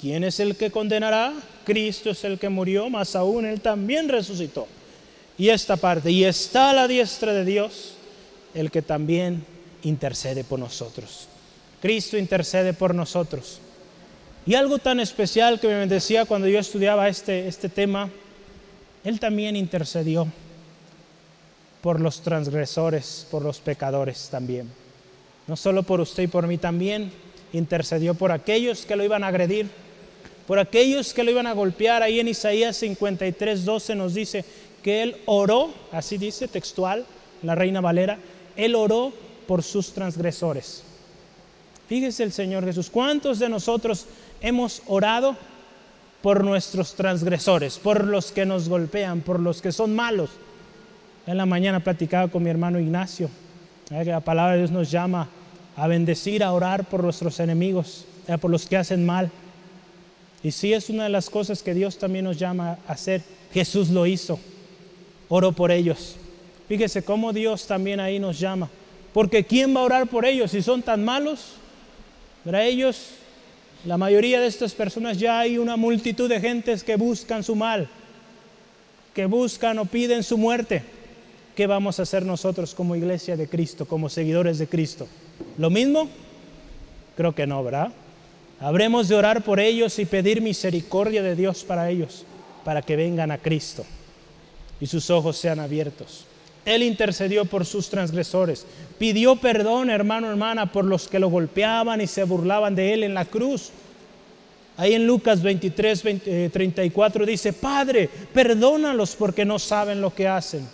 [0.01, 1.33] ¿quién es el que condenará?
[1.71, 4.67] Cristo es el que murió, más aún Él también resucitó.
[5.39, 7.95] Y esta parte, y está a la diestra de Dios,
[8.55, 9.45] el que también
[9.85, 11.29] intercede por nosotros.
[11.81, 13.61] Cristo intercede por nosotros.
[14.45, 18.11] Y algo tan especial que me decía cuando yo estudiaba este, este tema,
[19.05, 20.27] él también intercedió
[21.83, 24.69] por los transgresores, por los pecadores también.
[25.47, 27.13] No solo por usted y por mí, también
[27.53, 29.69] intercedió por aquellos que lo iban a agredir,
[30.51, 32.03] por aquellos que lo iban a golpear.
[32.03, 34.45] Ahí en Isaías 53, 12 nos dice
[34.83, 37.07] que Él oró, así dice textual,
[37.45, 38.19] la Reina Valera,
[38.57, 39.13] Él oró
[39.47, 40.83] por sus transgresores.
[41.87, 44.07] Fíjese el Señor Jesús, ¿cuántos de nosotros
[44.41, 45.37] hemos orado
[46.21, 50.31] por nuestros transgresores, por los que nos golpean, por los que son malos.
[51.29, 53.31] En la mañana platicaba con mi hermano Ignacio,
[53.89, 55.29] que la palabra de Dios nos llama
[55.77, 58.05] a bendecir, a orar por nuestros enemigos,
[58.41, 59.31] por los que hacen mal.
[60.42, 63.22] Y sí es una de las cosas que Dios también nos llama a hacer.
[63.53, 64.38] Jesús lo hizo.
[65.29, 66.16] Oro por ellos.
[66.68, 68.70] Fíjese cómo Dios también ahí nos llama.
[69.12, 71.53] Porque ¿quién va a orar por ellos si son tan malos?
[72.44, 73.11] Para ellos,
[73.85, 77.88] la mayoría de estas personas ya hay una multitud de gentes que buscan su mal,
[79.14, 80.83] que buscan o piden su muerte.
[81.55, 85.07] ¿Qué vamos a hacer nosotros como iglesia de Cristo, como seguidores de Cristo?
[85.59, 86.09] ¿Lo mismo?
[87.16, 87.92] Creo que no, ¿verdad?
[88.61, 92.25] Habremos de orar por ellos y pedir misericordia de Dios para ellos,
[92.62, 93.85] para que vengan a Cristo
[94.81, 96.25] y sus ojos sean abiertos.
[96.64, 98.66] Él intercedió por sus transgresores,
[98.99, 103.14] pidió perdón, hermano, hermana, por los que lo golpeaban y se burlaban de él en
[103.14, 103.70] la cruz.
[104.77, 106.03] Ahí en Lucas 23,
[106.53, 110.66] 34 eh, dice, Padre, perdónalos porque no saben lo que hacen.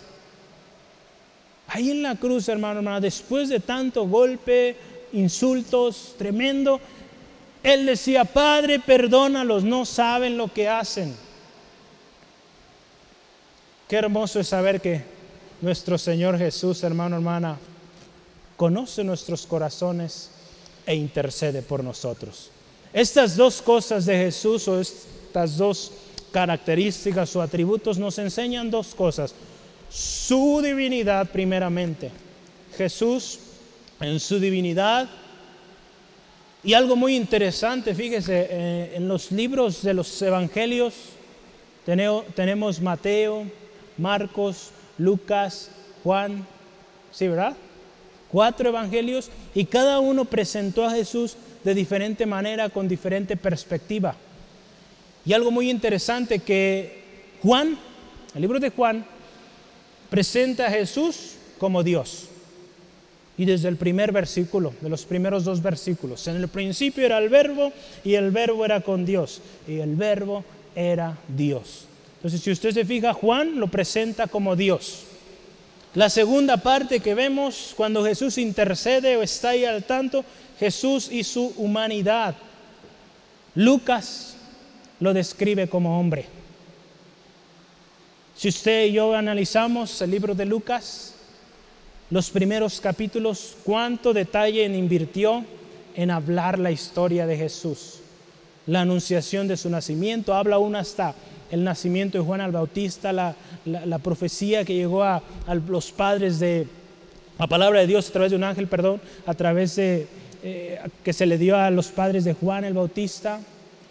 [1.67, 4.75] Ahí en la cruz, hermano, hermana, después de tanto golpe,
[5.13, 6.79] insultos, tremendo,
[7.67, 11.13] él decía, Padre, perdónalos, no saben lo que hacen.
[13.89, 15.03] Qué hermoso es saber que
[15.61, 17.57] nuestro Señor Jesús, hermano, hermana,
[18.55, 20.29] conoce nuestros corazones
[20.85, 22.51] e intercede por nosotros.
[22.93, 25.91] Estas dos cosas de Jesús o estas dos
[26.31, 29.35] características o atributos nos enseñan dos cosas.
[29.89, 32.11] Su divinidad primeramente.
[32.77, 33.39] Jesús
[33.99, 35.09] en su divinidad.
[36.67, 40.93] Y algo muy interesante, fíjese, eh, en los libros de los evangelios
[42.35, 43.45] tenemos Mateo,
[43.97, 45.71] Marcos, Lucas,
[46.03, 46.45] Juan,
[47.09, 47.55] ¿sí, verdad?
[48.29, 54.13] Cuatro evangelios y cada uno presentó a Jesús de diferente manera, con diferente perspectiva.
[55.25, 57.01] Y algo muy interesante que
[57.43, 57.77] Juan,
[58.35, 59.05] el libro de Juan,
[60.09, 62.26] presenta a Jesús como Dios.
[63.37, 67.29] Y desde el primer versículo, de los primeros dos versículos, en el principio era el
[67.29, 67.71] verbo
[68.03, 70.43] y el verbo era con Dios y el verbo
[70.75, 71.85] era Dios.
[72.15, 75.03] Entonces, si usted se fija, Juan lo presenta como Dios.
[75.93, 80.25] La segunda parte que vemos cuando Jesús intercede o está ahí al tanto,
[80.59, 82.35] Jesús y su humanidad.
[83.55, 84.35] Lucas
[84.99, 86.25] lo describe como hombre.
[88.35, 91.15] Si usted y yo analizamos el libro de Lucas,
[92.09, 95.43] los primeros capítulos, cuánto detalle invirtió
[95.95, 97.99] en hablar la historia de Jesús,
[98.65, 101.15] la anunciación de su nacimiento, habla aún hasta
[101.51, 103.35] el nacimiento de Juan el Bautista, la,
[104.01, 105.21] profecía que llegó a,
[105.67, 106.67] los padres de
[107.39, 110.07] la palabra de Dios a través de un ángel, perdón, a través de
[110.43, 113.39] eh, que se le dio a los padres de Juan el Bautista,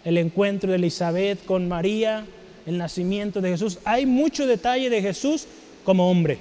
[0.05, 2.25] el encuentro de Elizabeth con María,
[2.67, 3.79] el nacimiento de Jesús.
[3.85, 5.47] Hay mucho detalle de Jesús
[5.85, 6.39] como hombre.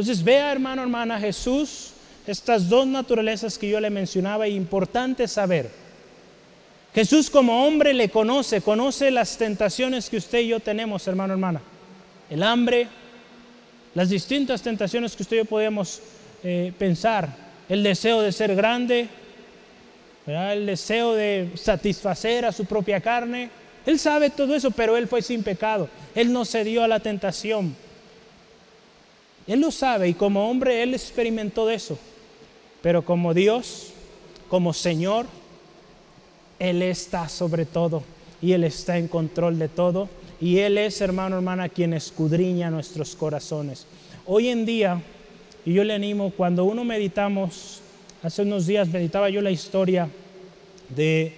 [0.00, 1.90] Entonces vea hermano, hermana, Jesús,
[2.26, 5.70] estas dos naturalezas que yo le mencionaba, importante saber.
[6.94, 11.60] Jesús como hombre le conoce, conoce las tentaciones que usted y yo tenemos, hermano, hermana.
[12.30, 12.88] El hambre,
[13.94, 16.00] las distintas tentaciones que usted y yo podemos
[16.44, 17.28] eh, pensar.
[17.68, 19.06] El deseo de ser grande,
[20.26, 23.50] el deseo de satisfacer a su propia carne.
[23.84, 25.90] Él sabe todo eso, pero él fue sin pecado.
[26.14, 27.76] Él no cedió a la tentación.
[29.50, 31.98] Él lo sabe y como hombre Él experimentó de eso.
[32.82, 33.88] Pero como Dios,
[34.48, 35.26] como Señor,
[36.60, 38.04] Él está sobre todo
[38.40, 40.08] y Él está en control de todo.
[40.40, 43.88] Y Él es, hermano, hermana, quien escudriña nuestros corazones.
[44.24, 45.02] Hoy en día,
[45.66, 47.80] y yo le animo, cuando uno meditamos,
[48.22, 50.08] hace unos días meditaba yo la historia
[50.90, 51.34] de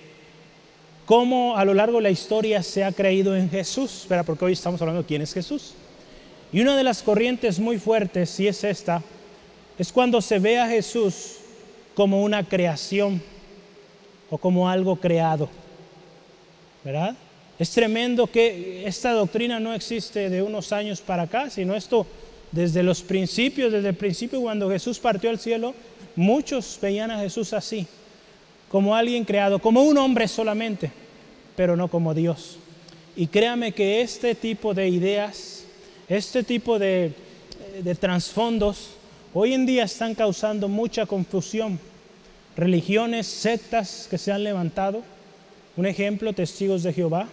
[1.07, 4.03] cómo a lo largo de la historia se ha creído en Jesús.
[4.03, 5.77] Espera, porque hoy estamos hablando de quién es Jesús.
[6.53, 9.03] Y una de las corrientes muy fuertes, si es esta,
[9.79, 11.37] es cuando se ve a Jesús
[11.95, 13.23] como una creación
[14.31, 15.49] o como algo creado.
[16.85, 17.17] ¿Verdad?
[17.59, 22.07] Es tremendo que esta doctrina no existe de unos años para acá, sino esto
[22.51, 25.75] desde los principios, desde el principio cuando Jesús partió al cielo,
[26.17, 27.87] muchos veían a Jesús así,
[28.69, 30.91] como alguien creado, como un hombre solamente,
[31.57, 32.59] pero no como Dios.
[33.17, 35.62] Y créame que este tipo de ideas
[36.09, 37.13] este tipo de,
[37.83, 38.91] de trasfondos
[39.35, 41.79] hoy en día están causando mucha confusión.
[42.57, 45.03] Religiones, sectas que se han levantado,
[45.77, 47.29] un ejemplo, testigos de Jehová,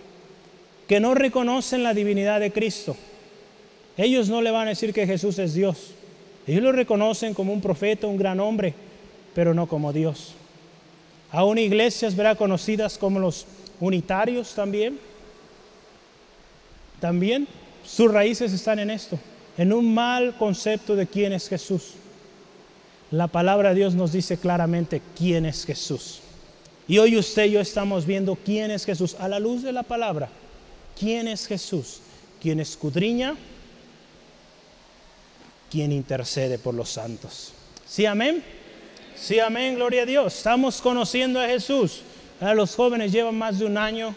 [0.87, 2.95] que no reconocen la divinidad de Cristo.
[3.97, 5.91] Ellos no le van a decir que Jesús es Dios.
[6.47, 8.73] Ellos lo reconocen como un profeta, un gran hombre,
[9.35, 10.33] pero no como Dios.
[11.31, 13.45] Aún iglesias, verá, conocidas como los
[13.79, 14.97] unitarios también.
[16.99, 17.47] También
[17.89, 19.17] sus raíces están en esto,
[19.57, 21.93] en un mal concepto de quién es Jesús.
[23.11, 26.19] La palabra de Dios nos dice claramente quién es Jesús.
[26.87, 29.83] Y hoy usted y yo estamos viendo quién es Jesús a la luz de la
[29.83, 30.29] palabra.
[30.97, 32.01] ¿Quién es Jesús?
[32.41, 33.35] ¿Quién escudriña?
[35.71, 37.53] ¿Quién intercede por los santos?
[37.87, 38.43] ¿Sí, amén?
[39.15, 40.37] Sí, amén, gloria a Dios.
[40.37, 42.01] Estamos conociendo a Jesús.
[42.39, 44.15] Los jóvenes llevan más de un año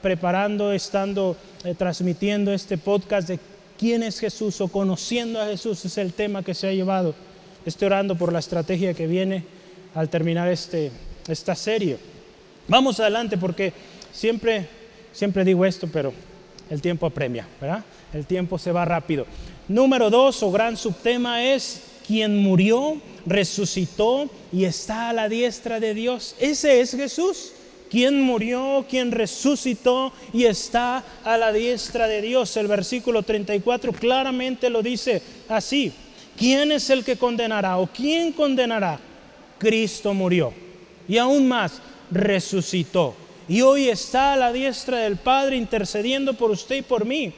[0.00, 3.38] preparando, estando eh, transmitiendo este podcast de
[3.78, 5.84] quién es Jesús o conociendo a Jesús.
[5.84, 7.14] Es el tema que se ha llevado.
[7.64, 9.44] Estoy orando por la estrategia que viene
[9.94, 10.90] al terminar este,
[11.28, 11.98] esta serie.
[12.68, 13.72] Vamos adelante porque
[14.12, 14.68] siempre,
[15.12, 16.12] siempre digo esto, pero
[16.70, 17.84] el tiempo apremia, ¿verdad?
[18.12, 19.26] El tiempo se va rápido.
[19.68, 25.94] Número dos o gran subtema es quien murió, resucitó y está a la diestra de
[25.94, 26.34] Dios.
[26.38, 27.52] Ese es Jesús.
[27.92, 32.56] Quien murió, quien resucitó y está a la diestra de Dios.
[32.56, 35.92] El versículo 34 claramente lo dice así.
[36.34, 38.98] ¿Quién es el que condenará o quién condenará?
[39.58, 40.54] Cristo murió
[41.06, 43.14] y aún más resucitó.
[43.46, 47.34] Y hoy está a la diestra del Padre intercediendo por usted y por mí.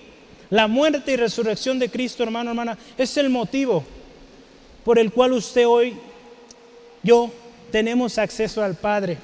[0.51, 3.83] La muerte y resurrección de Cristo, hermano, hermana, es el motivo
[4.85, 5.97] por el cual usted hoy,
[7.03, 7.33] yo,
[7.73, 9.19] tenemos acceso al Padre.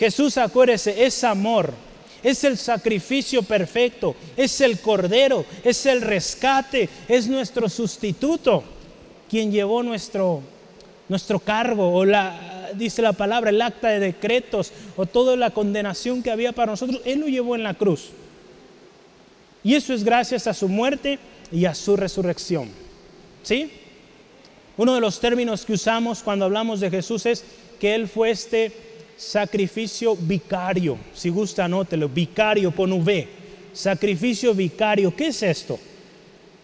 [0.00, 1.74] Jesús, acuérdese, es amor,
[2.22, 8.64] es el sacrificio perfecto, es el cordero, es el rescate, es nuestro sustituto,
[9.28, 10.40] quien llevó nuestro,
[11.06, 16.22] nuestro cargo o la, dice la palabra, el acta de decretos o toda la condenación
[16.22, 18.08] que había para nosotros, Él lo llevó en la cruz.
[19.62, 21.18] Y eso es gracias a su muerte
[21.52, 22.70] y a su resurrección.
[23.42, 23.70] ¿Sí?
[24.78, 27.44] Uno de los términos que usamos cuando hablamos de Jesús es
[27.78, 28.89] que Él fue este
[29.20, 30.96] sacrificio vicario.
[31.14, 32.08] Si gusta, anótelo.
[32.08, 33.28] Vicario con V.
[33.72, 35.14] Sacrificio vicario.
[35.14, 35.78] ¿Qué es esto?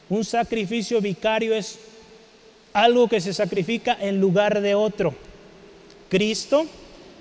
[0.09, 1.79] Un sacrificio vicario es
[2.73, 5.15] algo que se sacrifica en lugar de otro.
[6.09, 6.67] Cristo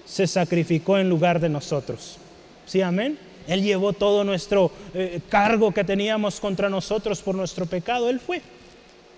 [0.06, 2.18] se sacrificó en lugar de nosotros.
[2.66, 3.18] ¿Sí, amén?
[3.48, 8.10] Él llevó todo nuestro eh, cargo que teníamos contra nosotros por nuestro pecado.
[8.10, 8.42] Él fue.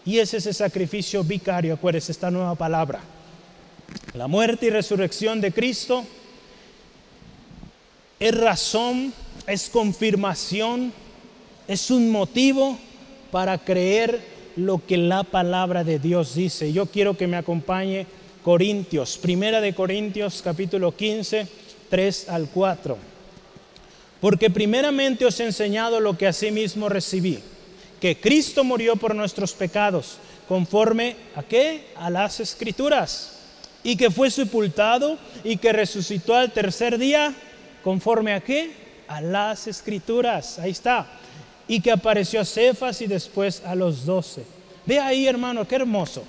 [0.04, 3.02] Y es ese sacrificio vicario, acuérdense, esta nueva palabra.
[4.14, 6.06] La muerte y resurrección de Cristo
[8.20, 9.14] es razón,
[9.46, 10.92] es confirmación,
[11.68, 12.78] es un motivo
[13.32, 14.20] para creer
[14.56, 16.74] lo que la palabra de Dios dice.
[16.74, 18.08] Yo quiero que me acompañe
[18.44, 21.48] Corintios, Primera de Corintios capítulo 15,
[21.90, 22.98] 3 al 4.
[24.20, 27.40] Porque primeramente os he enseñado lo que asimismo recibí,
[28.02, 31.90] que Cristo murió por nuestros pecados, conforme a qué?
[31.96, 33.37] A las escrituras,
[33.88, 37.34] y que fue sepultado y que resucitó al tercer día,
[37.86, 38.70] conforme a qué?
[39.08, 40.60] A las escrituras.
[40.60, 41.08] Ahí está.
[41.70, 44.44] Y que apareció a Cefas y después a los doce.
[44.86, 46.26] Ve ahí, hermano, qué hermoso.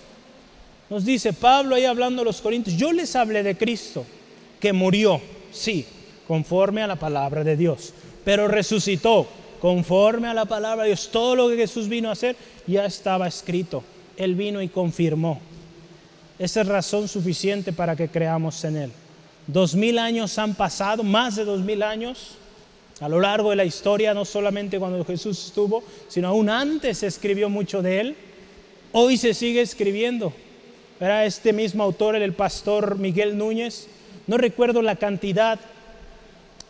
[0.88, 4.07] Nos dice Pablo ahí hablando a los corintios, yo les hablé de Cristo,
[4.61, 5.85] que murió, sí,
[6.29, 7.92] conforme a la palabra de Dios,
[8.25, 9.27] pero resucitó
[9.61, 11.09] conforme a la palabra de Dios.
[11.11, 12.37] Todo lo que Jesús vino a hacer
[12.68, 13.83] ya estaba escrito.
[14.16, 15.40] Él vino y confirmó.
[16.38, 18.92] Esa es razón suficiente para que creamos en Él.
[19.46, 22.37] Dos mil años han pasado, más de dos mil años,
[23.01, 27.07] a lo largo de la historia, no solamente cuando Jesús estuvo, sino aún antes se
[27.07, 28.16] escribió mucho de Él.
[28.92, 30.33] Hoy se sigue escribiendo.
[31.01, 33.88] Era este mismo autor, el pastor Miguel Núñez.
[34.27, 35.59] No recuerdo la cantidad,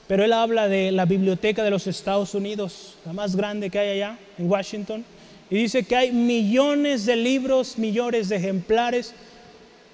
[0.07, 3.91] pero él habla de la biblioteca de los Estados Unidos, la más grande que hay
[3.91, 5.05] allá en Washington.
[5.51, 9.15] Y dice que hay millones de libros, millones de ejemplares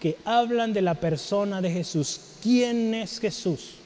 [0.05, 2.21] que hablan de la persona de Jesús.
[2.43, 3.77] ¿Quién es Jesús?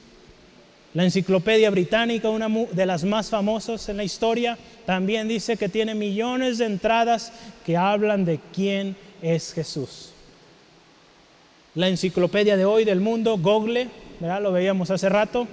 [0.93, 5.95] La enciclopedia británica, una de las más famosas en la historia, también dice que tiene
[5.95, 7.31] millones de entradas
[7.65, 10.09] que hablan de quién es Jesús.
[11.73, 13.87] La enciclopedia de hoy del mundo, Google,
[14.19, 15.47] lo veíamos hace rato,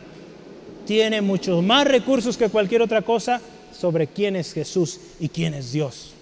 [0.84, 3.40] tiene muchos más recursos que cualquier otra cosa
[3.72, 6.12] sobre quién es Jesús y quién es Dios.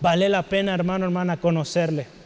[0.00, 2.19] Vale la pena, hermano, hermana, conocerle.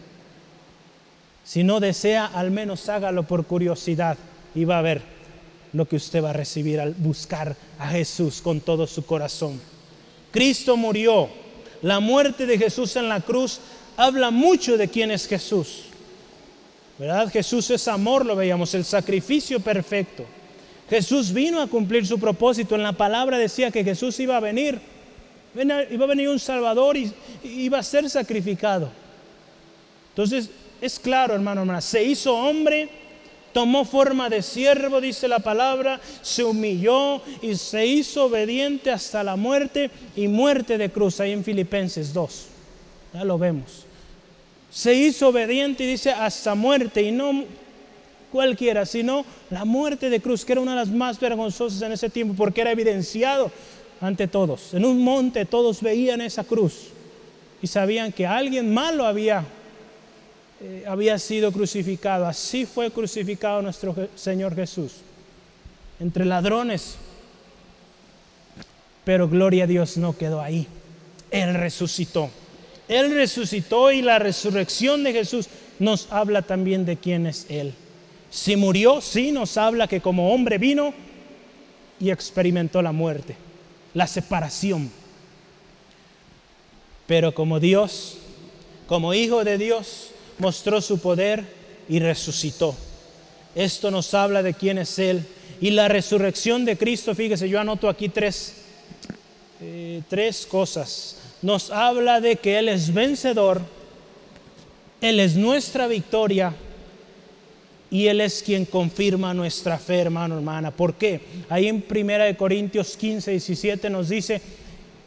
[1.45, 4.17] Si no desea, al menos hágalo por curiosidad
[4.55, 5.03] y va a ver
[5.75, 9.61] lo que usted va a recibir al buscar a Jesús con todo su corazón.
[10.31, 11.29] Cristo murió.
[11.83, 13.61] La muerte de Jesús en la cruz
[13.97, 15.83] habla mucho de quién es Jesús.
[16.99, 17.31] ¿Verdad?
[17.31, 20.25] Jesús es amor, lo veíamos, el sacrificio perfecto.
[20.89, 22.75] Jesús vino a cumplir su propósito.
[22.75, 24.81] En la palabra decía que Jesús iba a venir.
[25.55, 27.13] Iba a venir un Salvador y
[27.43, 28.91] iba a ser sacrificado.
[30.11, 30.51] Entonces,
[30.85, 32.89] es claro, hermano, hermana, se hizo hombre,
[33.53, 39.37] tomó forma de siervo, dice la palabra, se humilló y se hizo obediente hasta la
[39.37, 42.47] muerte y muerte de cruz, ahí en Filipenses 2.
[43.15, 43.85] Ya lo vemos
[44.75, 47.45] se hizo obediente y dice hasta muerte y no
[48.33, 52.11] cualquiera, sino la muerte de cruz, que era una de las más vergonzosas en ese
[52.11, 53.53] tiempo, porque era evidenciado
[54.01, 54.75] ante todos.
[54.75, 56.89] En un monte todos veían esa cruz
[57.63, 59.45] y sabían que alguien malo había,
[60.67, 62.27] eh, había sido crucificado.
[62.27, 64.95] Así fue crucificado nuestro Señor Jesús,
[66.01, 66.97] entre ladrones.
[69.05, 70.67] Pero gloria a Dios no quedó ahí.
[71.31, 72.31] Él resucitó.
[72.89, 75.49] Él resucitó y la resurrección de Jesús
[75.79, 77.75] nos habla también de quién es Él.
[78.31, 80.95] Si murió, sí nos habla que como hombre vino
[82.01, 83.37] y experimentó la muerte,
[83.93, 84.91] la separación.
[87.07, 88.17] Pero como Dios,
[88.87, 91.45] como Hijo de Dios, mostró su poder
[91.89, 92.75] y resucitó.
[93.55, 95.25] Esto nos habla de quién es Él.
[95.61, 98.55] Y la resurrección de Cristo, fíjese, yo anoto aquí tres,
[99.61, 101.19] eh, tres cosas.
[101.43, 103.61] Nos habla de que Él es vencedor,
[105.01, 106.55] Él es nuestra victoria
[107.91, 110.71] y Él es quien confirma nuestra fe, hermano, hermana.
[110.71, 111.21] ¿Por qué?
[111.49, 114.41] Ahí en 1 Corintios 15, 17 nos dice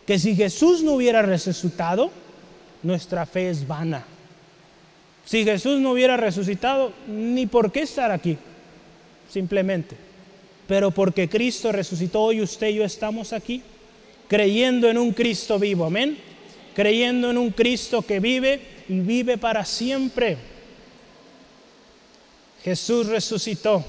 [0.05, 2.09] que si Jesús no hubiera resucitado,
[2.84, 4.05] nuestra fe es vana.
[5.28, 8.38] Si Jesús no hubiera resucitado, ni por qué estar aquí,
[9.30, 9.97] simplemente.
[10.69, 13.61] Pero porque Cristo resucitó, hoy usted y yo estamos aquí,
[14.30, 16.17] creyendo en un Cristo vivo, amén.
[16.73, 20.38] Creyendo en un Cristo que vive y vive para siempre.
[22.63, 23.84] Jesús resucitó.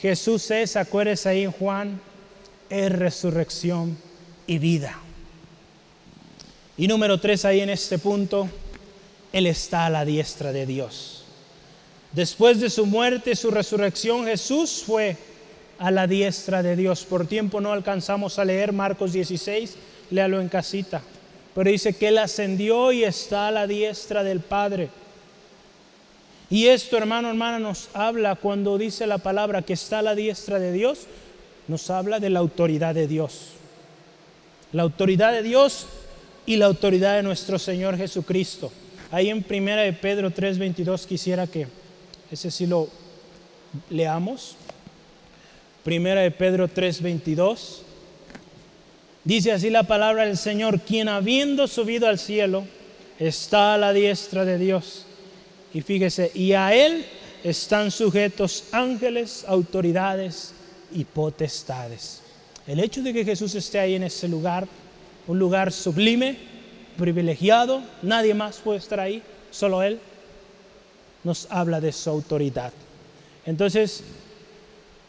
[0.00, 2.00] Jesús es, acuérdese ahí en Juan,
[2.70, 3.98] es resurrección
[4.46, 4.98] y vida.
[6.78, 8.48] Y número tres, ahí en este punto,
[9.32, 11.24] Él está a la diestra de Dios.
[12.12, 15.16] Después de su muerte, su resurrección, Jesús fue
[15.78, 17.04] a la diestra de Dios.
[17.04, 19.76] Por tiempo no alcanzamos a leer Marcos 16,
[20.10, 21.02] léalo en casita.
[21.54, 24.88] Pero dice que Él ascendió y está a la diestra del Padre.
[26.48, 30.58] Y esto, hermano, hermana, nos habla cuando dice la palabra que está a la diestra
[30.58, 31.00] de Dios,
[31.66, 33.48] nos habla de la autoridad de Dios.
[34.72, 35.86] La autoridad de Dios
[36.44, 38.70] y la autoridad de nuestro Señor Jesucristo.
[39.10, 41.66] Ahí en primera de Pedro 3:22 quisiera que
[42.30, 42.88] ese sí lo
[43.90, 44.56] leamos.
[45.84, 47.82] Primera de Pedro 3:22.
[49.24, 52.64] Dice así la palabra del Señor, quien habiendo subido al cielo
[53.18, 55.06] está a la diestra de Dios
[55.76, 57.04] y fíjese, y a Él
[57.44, 60.54] están sujetos ángeles, autoridades
[60.90, 62.22] y potestades.
[62.66, 64.66] El hecho de que Jesús esté ahí en ese lugar,
[65.26, 66.38] un lugar sublime,
[66.96, 70.00] privilegiado, nadie más puede estar ahí, solo Él,
[71.24, 72.72] nos habla de su autoridad.
[73.44, 74.02] Entonces,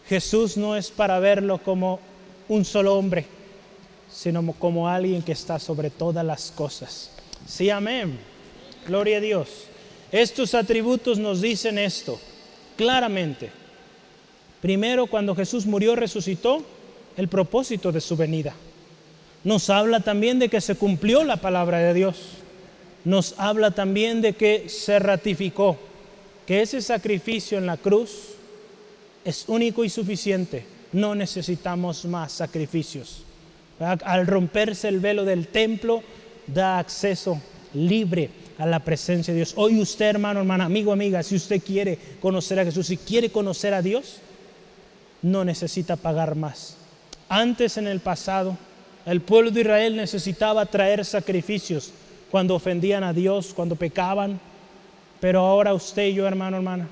[0.08, 2.00] Jesús no es para verlo como
[2.48, 3.26] un solo hombre,
[4.12, 7.12] sino como alguien que está sobre todas las cosas.
[7.46, 8.18] Sí, amén.
[8.88, 9.50] Gloria a Dios.
[10.12, 12.20] Estos atributos nos dicen esto
[12.78, 13.50] claramente.
[14.62, 16.64] Primero, cuando Jesús murió, resucitó,
[17.18, 18.54] el propósito de su venida.
[19.48, 22.18] Nos habla también de que se cumplió la palabra de Dios.
[23.06, 25.78] Nos habla también de que se ratificó,
[26.46, 28.34] que ese sacrificio en la cruz
[29.24, 30.66] es único y suficiente.
[30.92, 33.24] No necesitamos más sacrificios.
[33.80, 36.04] Al romperse el velo del templo,
[36.48, 37.42] da acceso
[37.74, 39.54] libre a la presencia de Dios.
[39.56, 43.74] Hoy usted, hermano, hermana, amigo, amiga, si usted quiere conocer a Jesús, si quiere conocer
[43.74, 44.18] a Dios,
[45.22, 46.76] no necesita pagar más.
[47.30, 48.58] Antes en el pasado,
[49.08, 51.92] el pueblo de Israel necesitaba traer sacrificios
[52.30, 54.40] cuando ofendían a Dios, cuando pecaban.
[55.20, 56.88] Pero ahora usted y yo, hermano, hermana,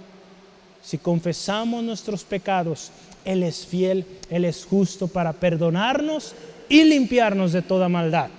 [0.81, 2.91] si confesamos nuestros pecados,
[3.25, 6.33] Él es fiel, Él es justo para perdonarnos
[6.69, 8.29] y limpiarnos de toda maldad.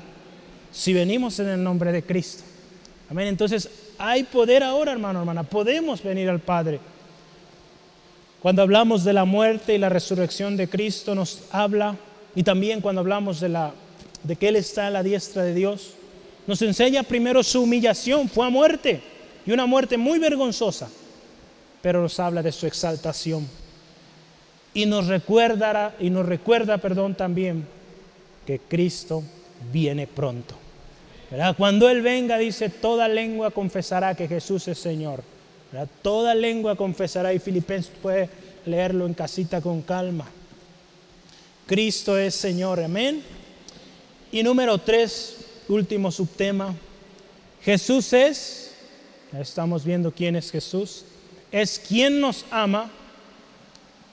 [0.72, 2.42] Si venimos en el nombre de Cristo.
[3.10, 3.28] Amén.
[3.28, 3.68] Entonces
[3.98, 5.42] hay poder ahora, hermano, hermana.
[5.42, 6.80] Podemos venir al Padre.
[8.40, 11.96] Cuando hablamos de la muerte y la resurrección de Cristo, nos habla,
[12.36, 13.72] y también cuando hablamos de, la,
[14.22, 15.94] de que Él está a la diestra de Dios,
[16.46, 19.00] nos enseña primero su humillación, fue a muerte,
[19.46, 20.88] y una muerte muy vergonzosa,
[21.80, 23.48] pero nos habla de su exaltación.
[24.74, 27.66] Y nos recuerda, y nos recuerda, perdón, también
[28.46, 29.22] que Cristo
[29.72, 30.54] viene pronto.
[31.56, 35.24] Cuando Él venga, dice, toda lengua confesará que Jesús es Señor.
[36.02, 38.28] Toda lengua confesará y Filipenses puede
[38.66, 40.26] leerlo en casita con calma.
[41.66, 43.22] Cristo es Señor, amén.
[44.30, 45.36] Y número tres,
[45.68, 46.72] último subtema,
[47.60, 48.70] Jesús es,
[49.32, 51.04] estamos viendo quién es Jesús,
[51.50, 52.88] es quien nos ama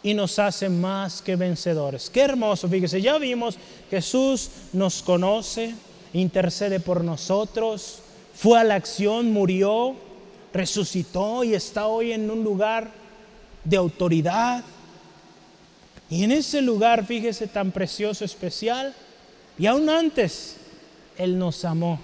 [0.01, 2.09] y nos hace más que vencedores.
[2.09, 3.57] Qué hermoso, fíjese, ya vimos,
[3.91, 5.75] Jesús nos conoce,
[6.13, 7.99] intercede por nosotros,
[8.33, 9.95] fue a la acción, murió,
[10.51, 12.89] resucitó y está hoy en un lugar
[13.63, 14.63] de autoridad.
[16.13, 18.93] Y en ese lugar, fíjese, tan precioso, especial,
[19.57, 20.57] y aún antes,
[21.17, 21.99] Él nos amó.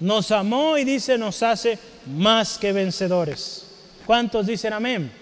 [0.00, 1.78] Nos amó y dice, nos hace
[2.16, 3.66] más que vencedores.
[4.06, 5.12] ¿Cuántos dicen amén?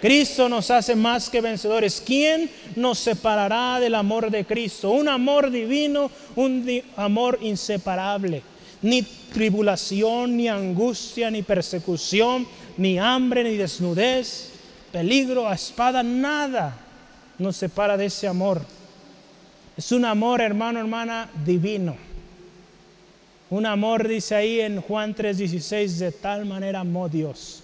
[0.00, 2.02] Cristo nos hace más que vencedores.
[2.04, 4.90] ¿Quién nos separará del amor de Cristo?
[4.90, 8.42] Un amor divino, un amor inseparable.
[8.82, 14.50] Ni tribulación, ni angustia, ni persecución, ni hambre, ni desnudez,
[14.90, 16.81] peligro, espada, nada
[17.42, 18.62] nos separa de ese amor.
[19.76, 21.96] Es un amor, hermano, hermana, divino.
[23.50, 27.62] Un amor, dice ahí en Juan 3:16, de tal manera amó Dios.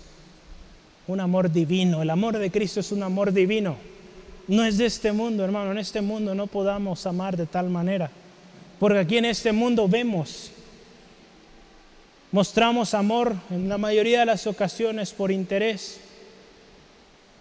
[1.06, 2.02] Un amor divino.
[2.02, 3.76] El amor de Cristo es un amor divino.
[4.46, 5.70] No es de este mundo, hermano.
[5.72, 8.10] En este mundo no podamos amar de tal manera.
[8.78, 10.50] Porque aquí en este mundo vemos,
[12.30, 16.00] mostramos amor en la mayoría de las ocasiones por interés.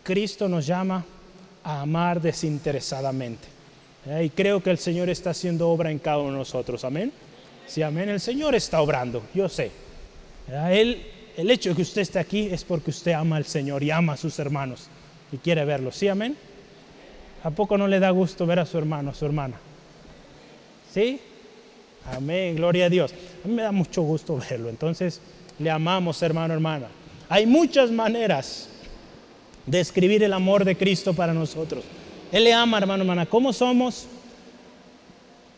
[0.03, 1.03] Cristo nos llama
[1.67, 3.45] a amar desinteresadamente.
[4.05, 6.85] Eh, y creo que el Señor está haciendo obra en cada uno de nosotros.
[6.85, 7.11] Amén.
[7.65, 8.07] Sí, amén.
[8.07, 9.69] El Señor está obrando, yo sé.
[10.71, 11.05] Él,
[11.35, 14.13] el hecho de que usted esté aquí es porque usted ama al Señor y ama
[14.13, 14.87] a sus hermanos
[15.29, 15.97] y quiere verlos.
[15.97, 16.37] Sí, amén.
[17.43, 19.57] ¿A poco no le da gusto ver a su hermano, a su hermana?
[20.93, 21.19] ¿Sí?
[22.05, 23.13] Amén, gloria a Dios.
[23.43, 24.69] A mí me da mucho gusto verlo.
[24.69, 25.19] Entonces,
[25.59, 26.87] le amamos, hermano, hermana.
[27.27, 28.69] Hay muchas maneras
[29.67, 31.83] de escribir el amor de Cristo para nosotros.
[32.31, 33.25] Él le ama, hermano, hermana.
[33.25, 34.07] ¿Cómo somos?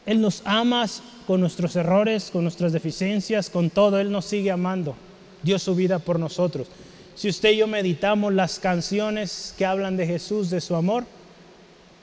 [0.05, 0.86] Él nos ama
[1.26, 3.99] con nuestros errores, con nuestras deficiencias, con todo.
[3.99, 4.95] Él nos sigue amando.
[5.43, 6.68] Dio su vida por nosotros.
[7.16, 11.05] Si usted y yo meditamos las canciones que hablan de Jesús, de su amor,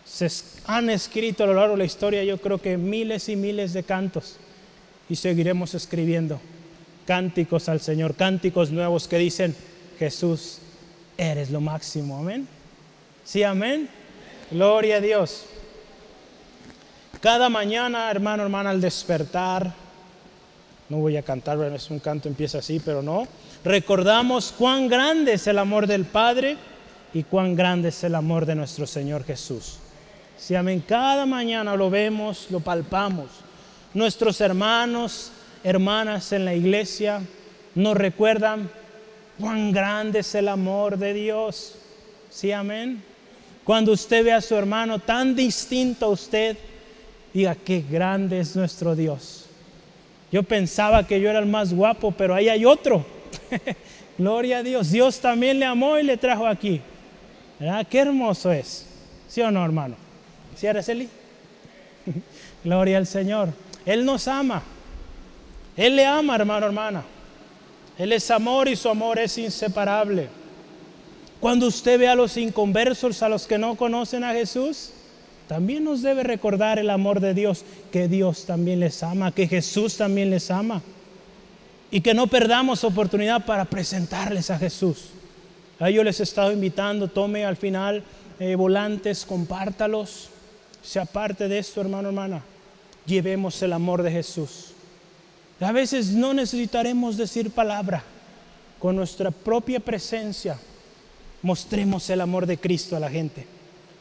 [0.05, 0.29] se
[0.67, 3.83] han escrito a lo largo de la historia, yo creo que miles y miles de
[3.83, 4.37] cantos.
[5.09, 6.41] Y seguiremos escribiendo
[7.07, 9.55] cánticos al Señor, cánticos nuevos que dicen,
[9.99, 10.59] Jesús,
[11.17, 12.19] eres lo máximo.
[12.19, 12.47] Amén.
[13.25, 13.89] Sí, amén.
[14.51, 15.47] Gloria a Dios.
[17.21, 19.73] Cada mañana, hermano, hermana, al despertar,
[20.89, 23.27] no voy a cantar, es un canto empieza así, pero no.
[23.65, 26.57] Recordamos cuán grande es el amor del Padre
[27.13, 29.79] y cuán grande es el amor de nuestro Señor Jesús.
[30.39, 33.27] Si amén, cada mañana lo vemos, lo palpamos.
[33.95, 35.33] Nuestros hermanos,
[35.65, 37.23] hermanas en la iglesia
[37.75, 38.71] nos recuerdan
[39.39, 41.77] cuán grande es el amor de Dios.
[42.31, 43.03] Sí, amén.
[43.65, 46.57] Cuando usted ve a su hermano tan distinto a usted,
[47.33, 49.47] diga, qué grande es nuestro Dios.
[50.31, 53.05] Yo pensaba que yo era el más guapo, pero ahí hay otro.
[54.19, 54.91] Gloria a Dios.
[54.91, 56.81] Dios también le amó y le trajo aquí.
[57.59, 57.87] ¿Verdad?
[57.89, 58.87] Qué hermoso es.
[59.29, 59.97] ¿Sí o no, hermano?
[60.57, 61.09] ¿Sí, Araceli?
[62.65, 63.49] Gloria al Señor.
[63.85, 64.63] Él nos ama.
[65.77, 67.05] Él le ama, hermano, hermana.
[67.99, 70.29] Él es amor y su amor es inseparable.
[71.41, 74.91] Cuando usted ve a los inconversos, a los que no conocen a Jesús,
[75.49, 79.97] también nos debe recordar el amor de Dios, que Dios también les ama, que Jesús
[79.97, 80.83] también les ama.
[81.91, 85.11] Y que no perdamos oportunidad para presentarles a Jesús.
[85.79, 88.03] A yo les he estado invitando, tome al final
[88.41, 90.31] eh, volantes, compártalos.
[90.83, 92.43] Sea parte de esto, hermano, hermana.
[93.07, 94.73] Llevemos el amor de Jesús.
[95.61, 98.03] A veces no necesitaremos decir palabra.
[98.79, 100.59] Con nuestra propia presencia
[101.43, 103.47] mostremos el amor de Cristo a la gente.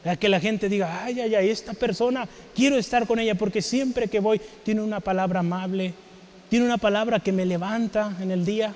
[0.04, 3.62] A que la gente diga, ay, ay, ay, esta persona, quiero estar con ella porque
[3.62, 5.94] siempre que voy tiene una palabra amable,
[6.50, 8.74] tiene una palabra que me levanta en el día.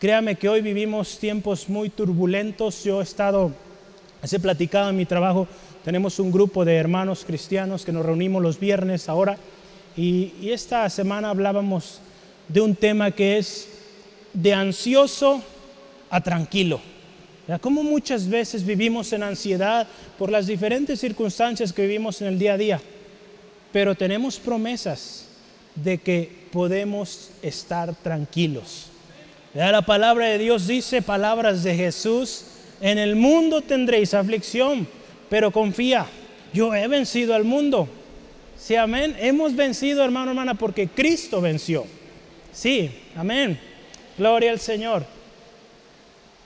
[0.00, 2.82] Créame que hoy vivimos tiempos muy turbulentos.
[2.82, 3.52] Yo he estado,
[4.30, 5.46] he platicado en mi trabajo,
[5.84, 9.38] tenemos un grupo de hermanos cristianos que nos reunimos los viernes ahora
[9.96, 12.00] y, esta semana hablábamos
[12.48, 13.68] de un tema que es
[14.32, 15.42] de ansioso
[16.10, 16.80] a tranquilo.
[17.60, 19.86] Como muchas veces vivimos en ansiedad
[20.18, 22.80] por las diferentes circunstancias que vivimos en el día a día,
[23.72, 25.26] pero tenemos promesas
[25.74, 28.86] de que podemos estar tranquilos.
[29.54, 32.44] La palabra de Dios dice, palabras de Jesús,
[32.80, 34.88] en el mundo tendréis aflicción,
[35.28, 36.06] pero confía,
[36.54, 37.88] yo he vencido al mundo.
[38.62, 39.16] Sí, amén.
[39.18, 41.84] Hemos vencido, hermano, hermana, porque Cristo venció.
[42.52, 43.58] Sí, amén.
[44.16, 45.04] Gloria al Señor.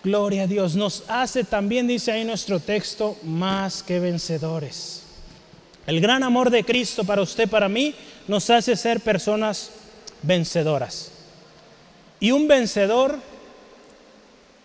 [0.02, 0.74] Gloria a Dios.
[0.76, 5.02] Nos hace también, dice ahí nuestro texto, más que vencedores.
[5.86, 7.94] El gran amor de Cristo para usted, para mí,
[8.26, 9.72] nos hace ser personas
[10.22, 11.12] vencedoras.
[12.18, 13.18] Y un vencedor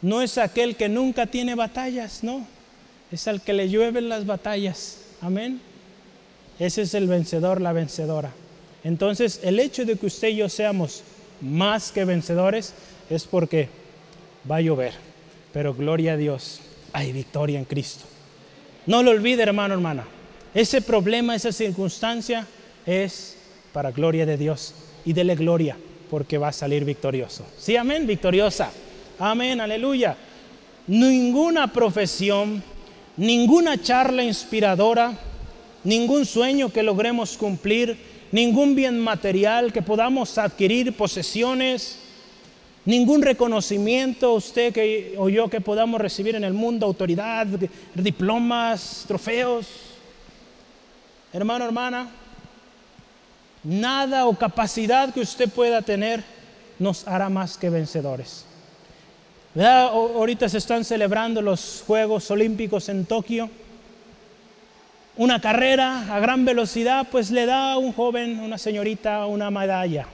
[0.01, 2.47] no es aquel que nunca tiene batallas, no.
[3.11, 4.99] Es al que le llueven las batallas.
[5.19, 5.70] Amén.
[6.62, 8.32] Ese es el vencedor, la vencedora.
[8.84, 11.03] Entonces, el hecho de que usted y yo seamos
[11.41, 12.74] más que vencedores
[13.09, 13.68] es porque
[14.49, 15.12] va a llover
[15.53, 16.62] pero gloria a Dios,
[16.93, 18.05] hay victoria en Cristo.
[18.86, 20.05] No lo olvide, hermano, hermana.
[20.53, 22.47] Ese problema, esa circunstancia
[22.86, 23.38] es
[23.74, 24.74] para gloria de Dios
[25.05, 25.78] y dele gloria
[26.09, 27.45] porque va a salir victorioso.
[27.57, 28.72] Sí, amén, victoriosa.
[29.20, 30.18] Amén, aleluya.
[30.88, 32.62] Ninguna profesión,
[33.18, 35.18] ninguna charla inspiradora,
[35.84, 37.97] ningún sueño que logremos cumplir,
[38.32, 41.99] ningún bien material que podamos adquirir, posesiones,
[42.86, 47.47] ningún reconocimiento, usted que, o yo que podamos recibir en el mundo, autoridad,
[47.93, 49.67] diplomas, trofeos.
[51.34, 52.09] Hermano, hermana,
[53.63, 56.23] nada o capacidad que usted pueda tener
[56.79, 58.45] nos hará más que vencedores.
[59.55, 63.49] Ahorita se están celebrando los Juegos Olímpicos en Tokio.
[65.18, 70.07] Una carrera a gran velocidad, pues le da a un joven, una señorita, una medalla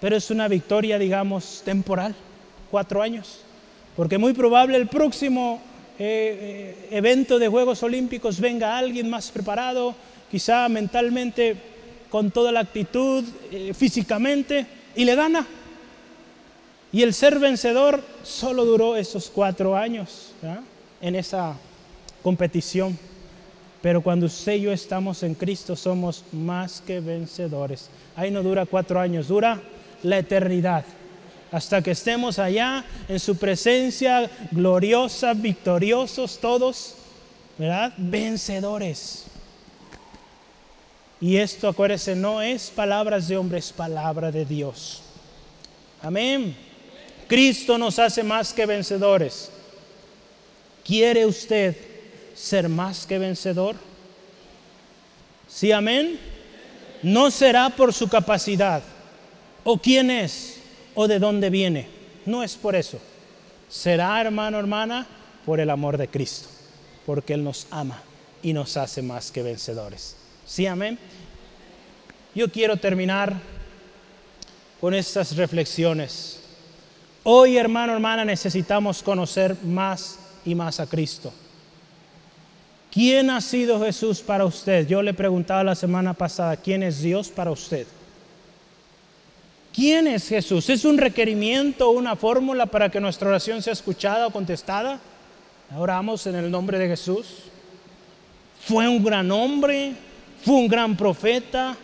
[0.00, 2.14] pero es una victoria, digamos, temporal,
[2.70, 3.40] cuatro años,
[3.96, 5.60] porque muy probable el próximo
[5.98, 9.94] eh, eh, evento de Juegos Olímpicos venga alguien más preparado,
[10.30, 11.56] quizá mentalmente,
[12.10, 15.46] con toda la actitud, eh, físicamente, y le gana.
[16.90, 20.32] Y el ser vencedor solo duró esos cuatro años
[21.02, 21.54] en esa
[22.22, 22.98] competición.
[23.80, 27.88] Pero cuando usted y yo estamos en Cristo somos más que vencedores.
[28.16, 29.60] Ahí no dura cuatro años, dura
[30.02, 30.84] la eternidad.
[31.50, 36.96] Hasta que estemos allá en su presencia gloriosa, victoriosos todos,
[37.56, 37.94] ¿verdad?
[37.96, 39.24] Vencedores.
[41.20, 45.02] Y esto, acuérdese, no es palabras de hombre, es palabra de Dios.
[46.02, 46.56] Amén.
[47.26, 49.50] Cristo nos hace más que vencedores.
[50.84, 51.76] ¿Quiere usted
[52.38, 53.76] ser más que vencedor?
[55.48, 56.18] Sí, amén.
[57.02, 58.82] No será por su capacidad
[59.64, 60.60] o quién es
[60.94, 61.88] o de dónde viene.
[62.26, 62.98] No es por eso.
[63.68, 65.06] Será, hermano, hermana,
[65.44, 66.48] por el amor de Cristo,
[67.06, 68.02] porque Él nos ama
[68.42, 70.16] y nos hace más que vencedores.
[70.46, 70.98] ¿Sí, amén?
[72.34, 73.34] Yo quiero terminar
[74.80, 76.40] con estas reflexiones.
[77.24, 81.32] Hoy, hermano, hermana, necesitamos conocer más y más a Cristo.
[82.90, 84.86] ¿Quién ha sido Jesús para usted?
[84.86, 87.86] Yo le preguntaba la semana pasada, ¿quién es Dios para usted?
[89.74, 90.68] ¿Quién es Jesús?
[90.70, 94.98] ¿Es un requerimiento, una fórmula para que nuestra oración sea escuchada o contestada?
[95.76, 97.26] Oramos en el nombre de Jesús.
[98.64, 99.92] ¿Fue un gran hombre?
[100.42, 101.76] ¿Fue un gran profeta?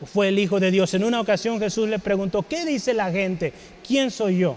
[0.00, 0.92] ¿O fue el Hijo de Dios?
[0.94, 3.52] En una ocasión Jesús le preguntó, ¿qué dice la gente?
[3.86, 4.56] ¿Quién soy yo?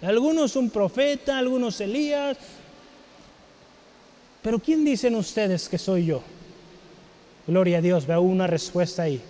[0.00, 2.38] Algunos un profeta, algunos Elías.
[4.42, 6.22] Pero ¿quién dicen ustedes que soy yo?
[7.46, 9.20] Gloria a Dios, veo una respuesta ahí.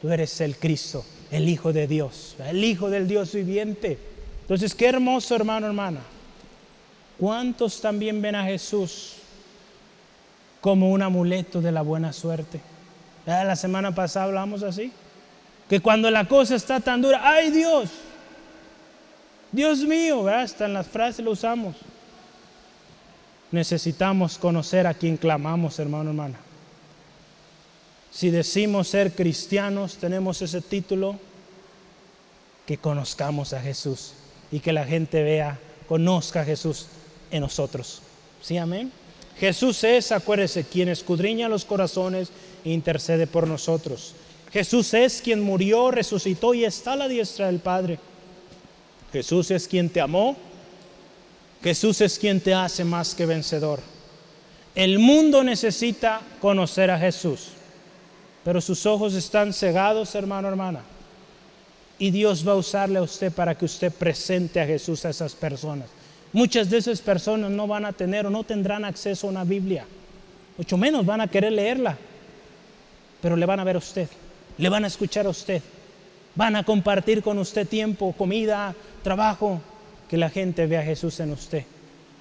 [0.00, 3.98] Tú eres el Cristo, el Hijo de Dios, el Hijo del Dios viviente.
[4.42, 6.00] Entonces, qué hermoso hermano, hermana.
[7.18, 9.14] ¿Cuántos también ven a Jesús
[10.60, 12.60] como un amuleto de la buena suerte?
[13.24, 14.92] La semana pasada hablamos así.
[15.68, 17.88] Que cuando la cosa está tan dura, ¡ay Dios!
[19.52, 21.76] Dios mío, hasta en las frases lo usamos.
[23.52, 26.38] Necesitamos conocer a quien clamamos, hermano, hermana.
[28.10, 31.18] Si decimos ser cristianos, tenemos ese título,
[32.66, 34.12] que conozcamos a Jesús
[34.50, 36.86] y que la gente vea, conozca a Jesús
[37.30, 38.02] en nosotros.
[38.40, 38.92] ¿Sí, amén?
[39.38, 42.30] Jesús es, acuérdese, quien escudriña los corazones
[42.64, 44.14] e intercede por nosotros.
[44.52, 47.98] Jesús es quien murió, resucitó y está a la diestra del Padre.
[49.12, 50.36] Jesús es quien te amó.
[51.62, 53.80] Jesús es quien te hace más que vencedor.
[54.74, 57.50] El mundo necesita conocer a Jesús
[58.44, 60.80] pero sus ojos están cegados, hermano, hermana.
[61.98, 65.34] Y Dios va a usarle a usted para que usted presente a Jesús a esas
[65.34, 65.88] personas.
[66.32, 69.84] Muchas de esas personas no van a tener o no tendrán acceso a una Biblia.
[70.56, 71.96] Mucho menos van a querer leerla.
[73.20, 74.08] Pero le van a ver a usted.
[74.58, 75.62] Le van a escuchar a usted.
[76.34, 79.60] Van a compartir con usted tiempo, comida, trabajo.
[80.12, 81.64] Que la gente vea a Jesús en usted.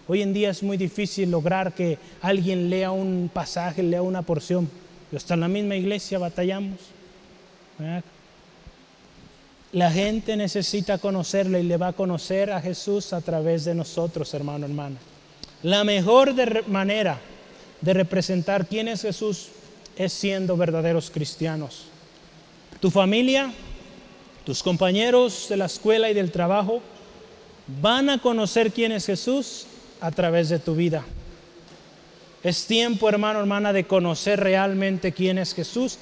[0.08, 4.70] Hoy en día es muy difícil lograr que alguien lea un pasaje, lea una porción
[5.14, 6.80] hasta en la misma iglesia batallamos.
[9.74, 14.34] La gente necesita conocerle y le va a conocer a Jesús a través de nosotros,
[14.34, 14.96] hermano, hermana.
[15.62, 16.34] La mejor
[16.70, 17.20] manera
[17.82, 19.50] de representar quién es Jesús
[19.98, 21.88] es siendo verdaderos cristianos.
[22.80, 23.52] Tu familia,
[24.46, 26.82] tus compañeros de la escuela y del trabajo
[27.68, 29.66] van a conocer quién es Jesús
[30.00, 31.04] a través de tu vida.
[32.44, 36.00] Es tiempo, hermano, hermana, de conocer realmente quién es Jesús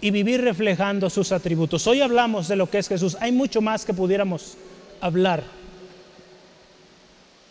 [0.00, 1.86] y vivir reflejando sus atributos.
[1.86, 3.16] Hoy hablamos de lo que es Jesús.
[3.20, 4.56] Hay mucho más que pudiéramos
[5.00, 5.42] hablar.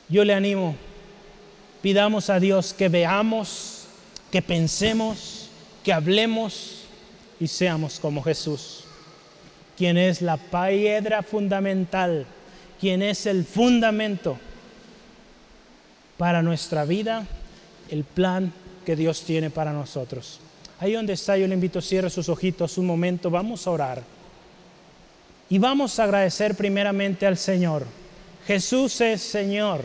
[0.10, 0.76] yo le animo,
[1.82, 3.86] pidamos a Dios que veamos,
[4.32, 5.50] que pensemos,
[5.84, 6.82] que hablemos
[7.40, 8.84] y seamos como Jesús,
[9.78, 12.26] quien es la piedra fundamental,
[12.80, 14.38] quien es el fundamento
[16.18, 17.26] para nuestra vida,
[17.90, 18.52] el plan
[18.86, 20.40] que Dios tiene para nosotros.
[20.80, 24.04] Ahí donde está, yo le invito, cierre sus ojitos un momento, vamos a orar.
[25.50, 27.86] Y vamos a agradecer primeramente al Señor.
[28.46, 29.82] Jesús es Señor.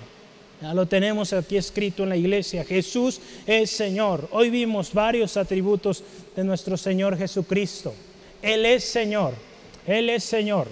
[0.60, 2.64] Ya lo tenemos aquí escrito en la iglesia.
[2.64, 4.28] Jesús es Señor.
[4.30, 6.04] Hoy vimos varios atributos
[6.36, 7.92] de nuestro Señor Jesucristo.
[8.40, 9.34] Él es Señor.
[9.86, 10.68] Él es Señor.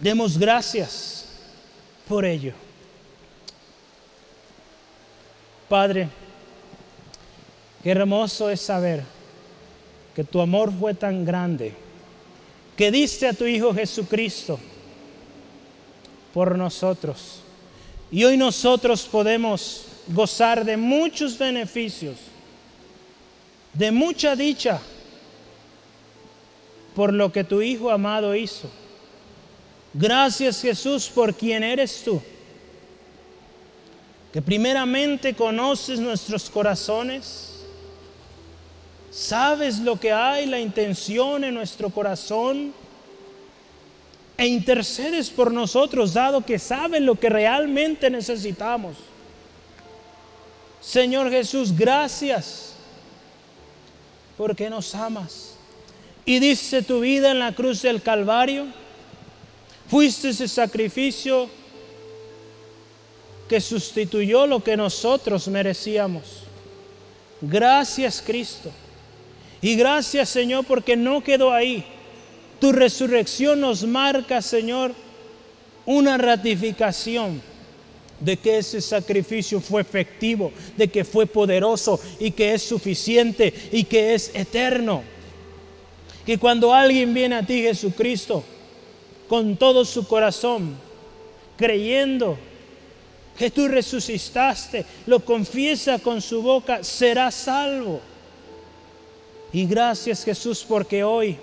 [0.00, 1.26] Demos gracias
[2.08, 2.54] por ello.
[5.68, 6.08] Padre,
[7.82, 9.04] qué hermoso es saber
[10.14, 11.74] que tu amor fue tan grande,
[12.76, 14.58] que diste a tu Hijo Jesucristo
[16.32, 17.42] por nosotros.
[18.10, 22.16] Y hoy nosotros podemos gozar de muchos beneficios,
[23.74, 24.80] de mucha dicha
[26.96, 28.79] por lo que tu Hijo amado hizo.
[29.92, 32.20] Gracias Jesús por quien eres tú.
[34.32, 37.64] Que primeramente conoces nuestros corazones,
[39.10, 42.72] sabes lo que hay, la intención en nuestro corazón,
[44.38, 48.96] e intercedes por nosotros, dado que sabes lo que realmente necesitamos.
[50.80, 52.72] Señor Jesús, gracias
[54.38, 55.56] porque nos amas.
[56.24, 58.66] Y dice tu vida en la cruz del Calvario
[59.90, 61.48] Fuiste ese sacrificio
[63.48, 66.44] que sustituyó lo que nosotros merecíamos.
[67.40, 68.70] Gracias Cristo.
[69.60, 71.84] Y gracias Señor porque no quedó ahí.
[72.60, 74.94] Tu resurrección nos marca, Señor,
[75.84, 77.42] una ratificación
[78.20, 83.82] de que ese sacrificio fue efectivo, de que fue poderoso y que es suficiente y
[83.82, 85.02] que es eterno.
[86.24, 88.44] Que cuando alguien viene a ti, Jesucristo,
[89.30, 90.74] con todo su corazón,
[91.56, 92.36] creyendo
[93.38, 98.00] que tú resucitaste, lo confiesa con su boca, será salvo.
[99.52, 101.36] Y gracias Jesús porque hoy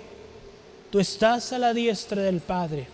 [0.90, 2.86] tú estás a la diestra del Padre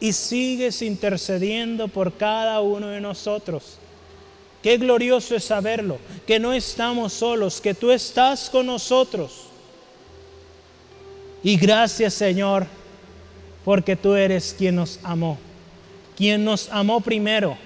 [0.00, 3.78] y sigues intercediendo por cada uno de nosotros.
[4.62, 9.44] Qué glorioso es saberlo, que no estamos solos, que tú estás con nosotros.
[11.42, 12.66] Y gracias Señor
[13.66, 15.36] porque tú eres quien nos amó,
[16.16, 17.58] quien nos amó primero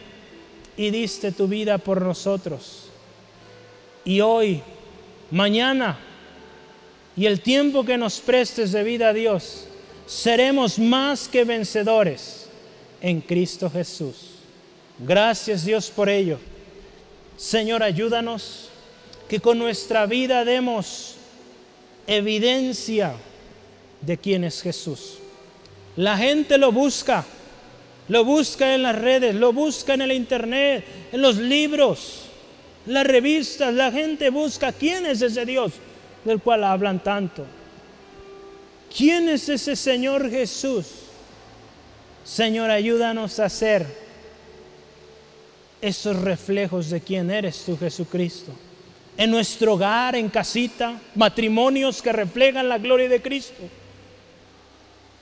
[0.75, 2.87] y diste tu vida por nosotros.
[4.03, 4.63] Y hoy,
[5.31, 5.99] mañana
[7.15, 9.67] y el tiempo que nos prestes de vida a Dios,
[10.07, 12.49] seremos más que vencedores
[13.03, 14.37] en Cristo Jesús.
[15.01, 16.39] Gracias Dios por ello.
[17.37, 18.71] Señor, ayúdanos
[19.29, 21.17] que con nuestra vida demos
[22.07, 23.13] evidencia
[24.01, 25.20] de quién es Jesús.
[25.97, 27.25] La gente lo busca,
[28.09, 32.23] lo busca en las redes, lo busca en el internet, en los libros,
[32.87, 33.75] en las revistas.
[33.75, 35.73] La gente busca quién es ese Dios
[36.25, 37.45] del cual hablan tanto.
[38.97, 40.87] ¿Quién es ese Señor Jesús?
[42.25, 43.87] Señor, ayúdanos a hacer
[45.81, 48.53] esos reflejos de quién eres tú, Jesucristo.
[49.17, 53.80] En nuestro hogar, en casita, matrimonios que reflejan la gloria de Cristo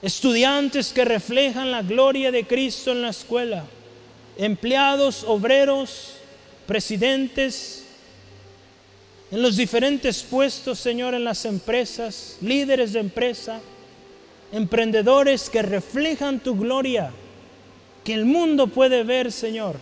[0.03, 3.65] estudiantes que reflejan la gloria de Cristo en la escuela,
[4.37, 6.15] empleados, obreros,
[6.67, 7.85] presidentes,
[9.31, 13.61] en los diferentes puestos, Señor, en las empresas, líderes de empresa,
[14.53, 17.11] emprendedores que reflejan tu gloria,
[18.05, 19.77] que el mundo puede ver, Señor,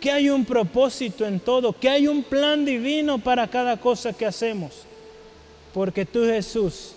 [0.00, 4.24] que hay un propósito en todo, que hay un plan divino para cada cosa que
[4.24, 4.72] hacemos,
[5.74, 6.94] porque tú, Jesús,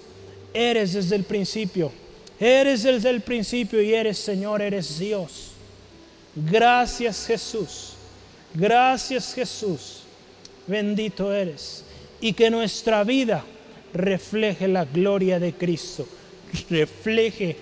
[0.54, 1.92] eres desde el principio.
[2.40, 5.52] Eres desde el principio y eres Señor, eres Dios.
[6.36, 7.94] Gracias Jesús.
[8.54, 10.02] Gracias Jesús.
[10.68, 11.84] Bendito eres.
[12.20, 13.44] Y que nuestra vida
[13.94, 16.08] refleje la gloria de Cristo.
[16.70, 17.58] Refleje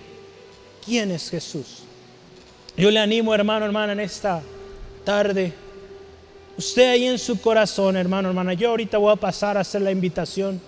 [0.84, 1.82] quién es Jesús.
[2.76, 4.42] Yo le animo, hermano, hermana, en esta
[5.04, 5.52] tarde.
[6.56, 8.54] Usted ahí en su corazón, hermano, hermana.
[8.54, 10.60] Yo ahorita voy a pasar a hacer la invitación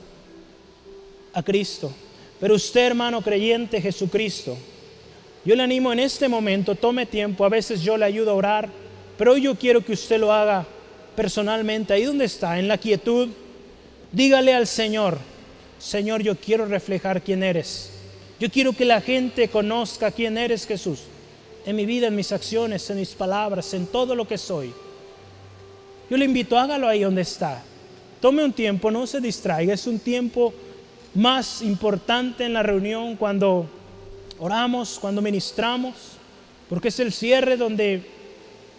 [1.33, 1.93] a Cristo.
[2.43, 4.59] Pero usted, hermano creyente Jesucristo,
[5.45, 8.69] yo le animo en este momento, tome tiempo, a veces yo le ayudo a orar,
[9.17, 10.67] pero hoy yo quiero que usted lo haga
[11.15, 13.29] personalmente, ahí donde está, en la quietud.
[14.11, 15.19] Dígale al Señor,
[15.79, 17.91] Señor, yo quiero reflejar quién eres.
[18.41, 21.03] Yo quiero que la gente conozca quién eres Jesús.
[21.65, 24.73] en mi vida, en mis acciones, en mis palabras, en todo lo que soy.
[26.11, 27.63] Yo le invito, hágalo ahí donde está.
[28.21, 29.73] Tome un tiempo, no se distraiga.
[29.73, 30.53] Es un tiempo
[31.15, 33.67] más importante en la reunión cuando
[34.39, 35.95] oramos, cuando ministramos,
[36.69, 38.03] porque es el cierre donde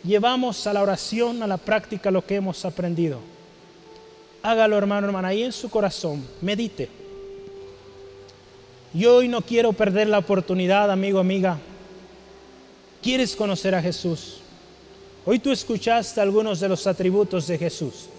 [0.03, 3.19] llevamos a la oración, a la práctica lo que hemos aprendido.
[4.41, 6.89] Hágalo, hermano, hermana, ahí en su corazón, medite.
[8.93, 11.57] Yo hoy no quiero perder la oportunidad, amigo, amiga.
[13.01, 14.39] ¿Quieres conocer a Jesús?
[15.25, 18.09] Hoy tú escuchaste algunos de los atributos de Jesús.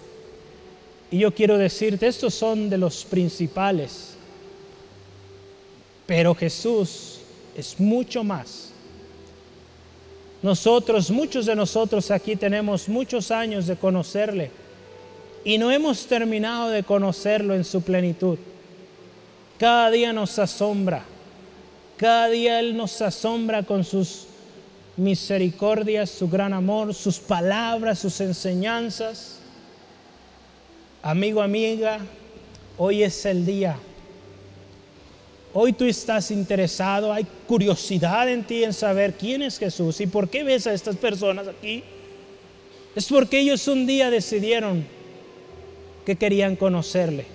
[1.15, 4.15] Y yo quiero decirte, estos son de los principales.
[6.05, 7.19] Pero Jesús
[7.55, 8.71] es mucho más.
[10.41, 14.51] Nosotros, muchos de nosotros aquí tenemos muchos años de conocerle
[15.45, 18.37] y no hemos terminado de conocerlo en su plenitud.
[19.57, 21.05] Cada día nos asombra,
[21.95, 24.25] cada día Él nos asombra con sus
[24.97, 29.39] misericordias, su gran amor, sus palabras, sus enseñanzas.
[31.05, 31.99] Amigo, amiga,
[32.79, 33.77] hoy es el día.
[35.53, 40.27] Hoy tú estás interesado, hay curiosidad en ti en saber quién es Jesús y por
[40.27, 41.83] qué ves a estas personas aquí.
[42.95, 44.83] Es porque ellos un día decidieron
[46.07, 47.27] que querían conocerle.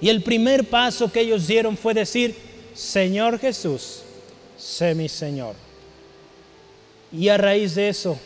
[0.00, 2.34] Y el primer paso que ellos dieron fue decir,
[2.72, 4.04] Señor Jesús,
[4.56, 5.54] sé mi Señor.
[7.12, 8.18] Y a raíz de eso,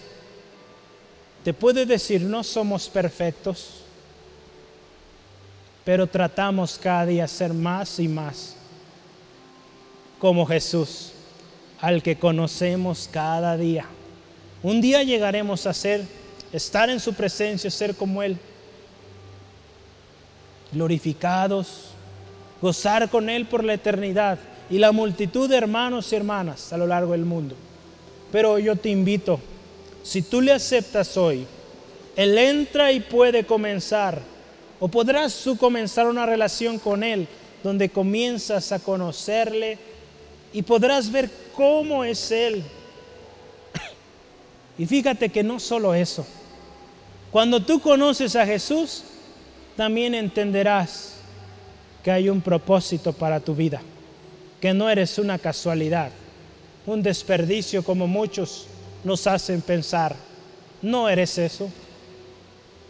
[1.42, 3.82] te puede decir, no somos perfectos,
[5.86, 8.56] pero tratamos cada día ser más y más
[10.18, 11.12] como Jesús,
[11.80, 13.86] al que conocemos cada día.
[14.64, 16.02] Un día llegaremos a ser,
[16.52, 18.36] estar en su presencia, ser como Él
[20.72, 21.90] glorificados,
[22.60, 26.88] gozar con Él por la eternidad y la multitud de hermanos y hermanas a lo
[26.88, 27.54] largo del mundo.
[28.32, 29.38] Pero yo te invito,
[30.02, 31.46] si tú le aceptas hoy,
[32.16, 34.20] Él entra y puede comenzar,
[34.78, 37.26] o podrás tú comenzar una relación con Él,
[37.62, 39.78] donde comienzas a conocerle
[40.52, 42.62] y podrás ver cómo es Él.
[44.78, 46.26] Y fíjate que no solo eso,
[47.30, 49.02] cuando tú conoces a Jesús,
[49.76, 51.14] también entenderás
[52.02, 53.80] que hay un propósito para tu vida,
[54.60, 56.10] que no eres una casualidad,
[56.86, 58.66] un desperdicio como muchos
[59.02, 60.14] nos hacen pensar.
[60.82, 61.70] No eres eso.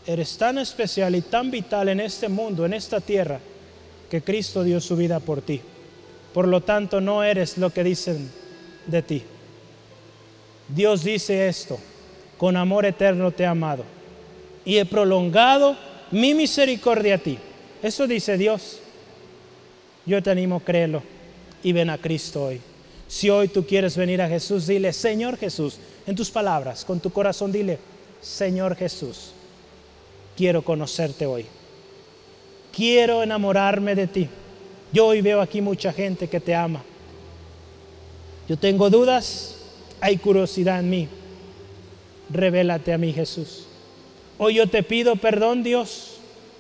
[0.07, 3.41] Eres tan especial y tan vital en este mundo, en esta tierra,
[4.11, 5.61] que Cristo dio su vida por ti.
[6.33, 8.31] Por lo tanto, no eres lo que dicen
[8.87, 9.23] de ti.
[10.69, 11.79] Dios dice esto,
[12.39, 13.85] con amor eterno te he amado
[14.65, 15.77] y he prolongado
[16.11, 17.39] mi misericordia a ti.
[17.83, 18.81] Eso dice Dios.
[20.05, 21.03] Yo te animo a creerlo
[21.63, 22.61] y ven a Cristo hoy.
[23.09, 27.11] Si hoy tú quieres venir a Jesús, dile, Señor Jesús, en tus palabras, con tu
[27.11, 27.79] corazón, dile,
[28.21, 29.33] Señor Jesús,
[30.37, 31.47] quiero conocerte hoy.
[32.73, 34.29] Quiero enamorarme de ti.
[34.93, 36.83] Yo hoy veo aquí mucha gente que te ama.
[38.49, 39.57] Yo tengo dudas,
[40.01, 41.09] hay curiosidad en mí.
[42.31, 43.67] Revélate a mí, Jesús.
[44.39, 46.19] Hoy yo te pido perdón, Dios,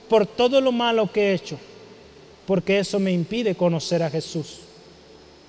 [0.09, 1.59] por todo lo malo que he hecho,
[2.47, 4.61] porque eso me impide conocer a Jesús.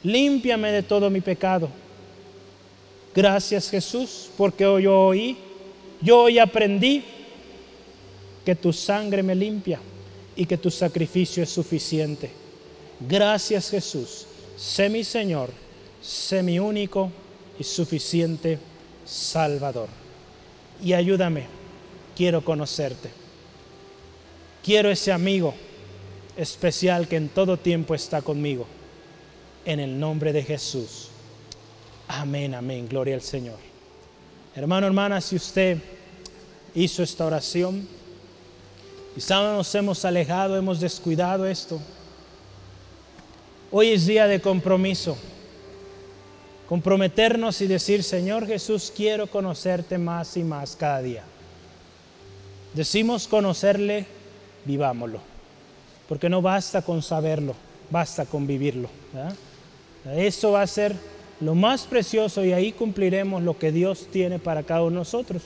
[0.03, 1.69] Límpiame de todo mi pecado.
[3.15, 5.37] Gracias Jesús, porque hoy yo oí,
[6.01, 7.03] yo hoy aprendí
[8.47, 9.77] que tu sangre me limpia
[10.33, 12.31] y que tu sacrificio es suficiente.
[12.97, 14.25] Gracias Jesús,
[14.55, 15.49] sé mi Señor,
[16.01, 17.11] sé mi único
[17.59, 18.57] y suficiente
[19.05, 19.89] Salvador.
[20.81, 21.43] Y ayúdame
[22.15, 23.09] quiero conocerte.
[24.63, 25.53] Quiero ese amigo
[26.37, 28.65] especial que en todo tiempo está conmigo.
[29.65, 31.09] En el nombre de Jesús.
[32.07, 32.87] Amén, amén.
[32.87, 33.59] Gloria al Señor.
[34.55, 35.79] Hermano, hermana, si usted
[36.73, 37.96] hizo esta oración,
[39.17, 41.81] quizá nos hemos alejado, hemos descuidado esto.
[43.71, 45.17] Hoy es día de compromiso.
[46.69, 51.23] Comprometernos y decir, Señor Jesús, quiero conocerte más y más cada día
[52.77, 54.05] decimos conocerle,
[54.63, 55.19] vivámoslo.
[56.07, 57.55] Porque no basta con saberlo,
[57.89, 58.87] basta con vivirlo.
[60.15, 60.95] Eso va a ser
[61.41, 65.41] lo más precioso y ahí cumpliremos lo que Dios tiene para cada uno de nosotros.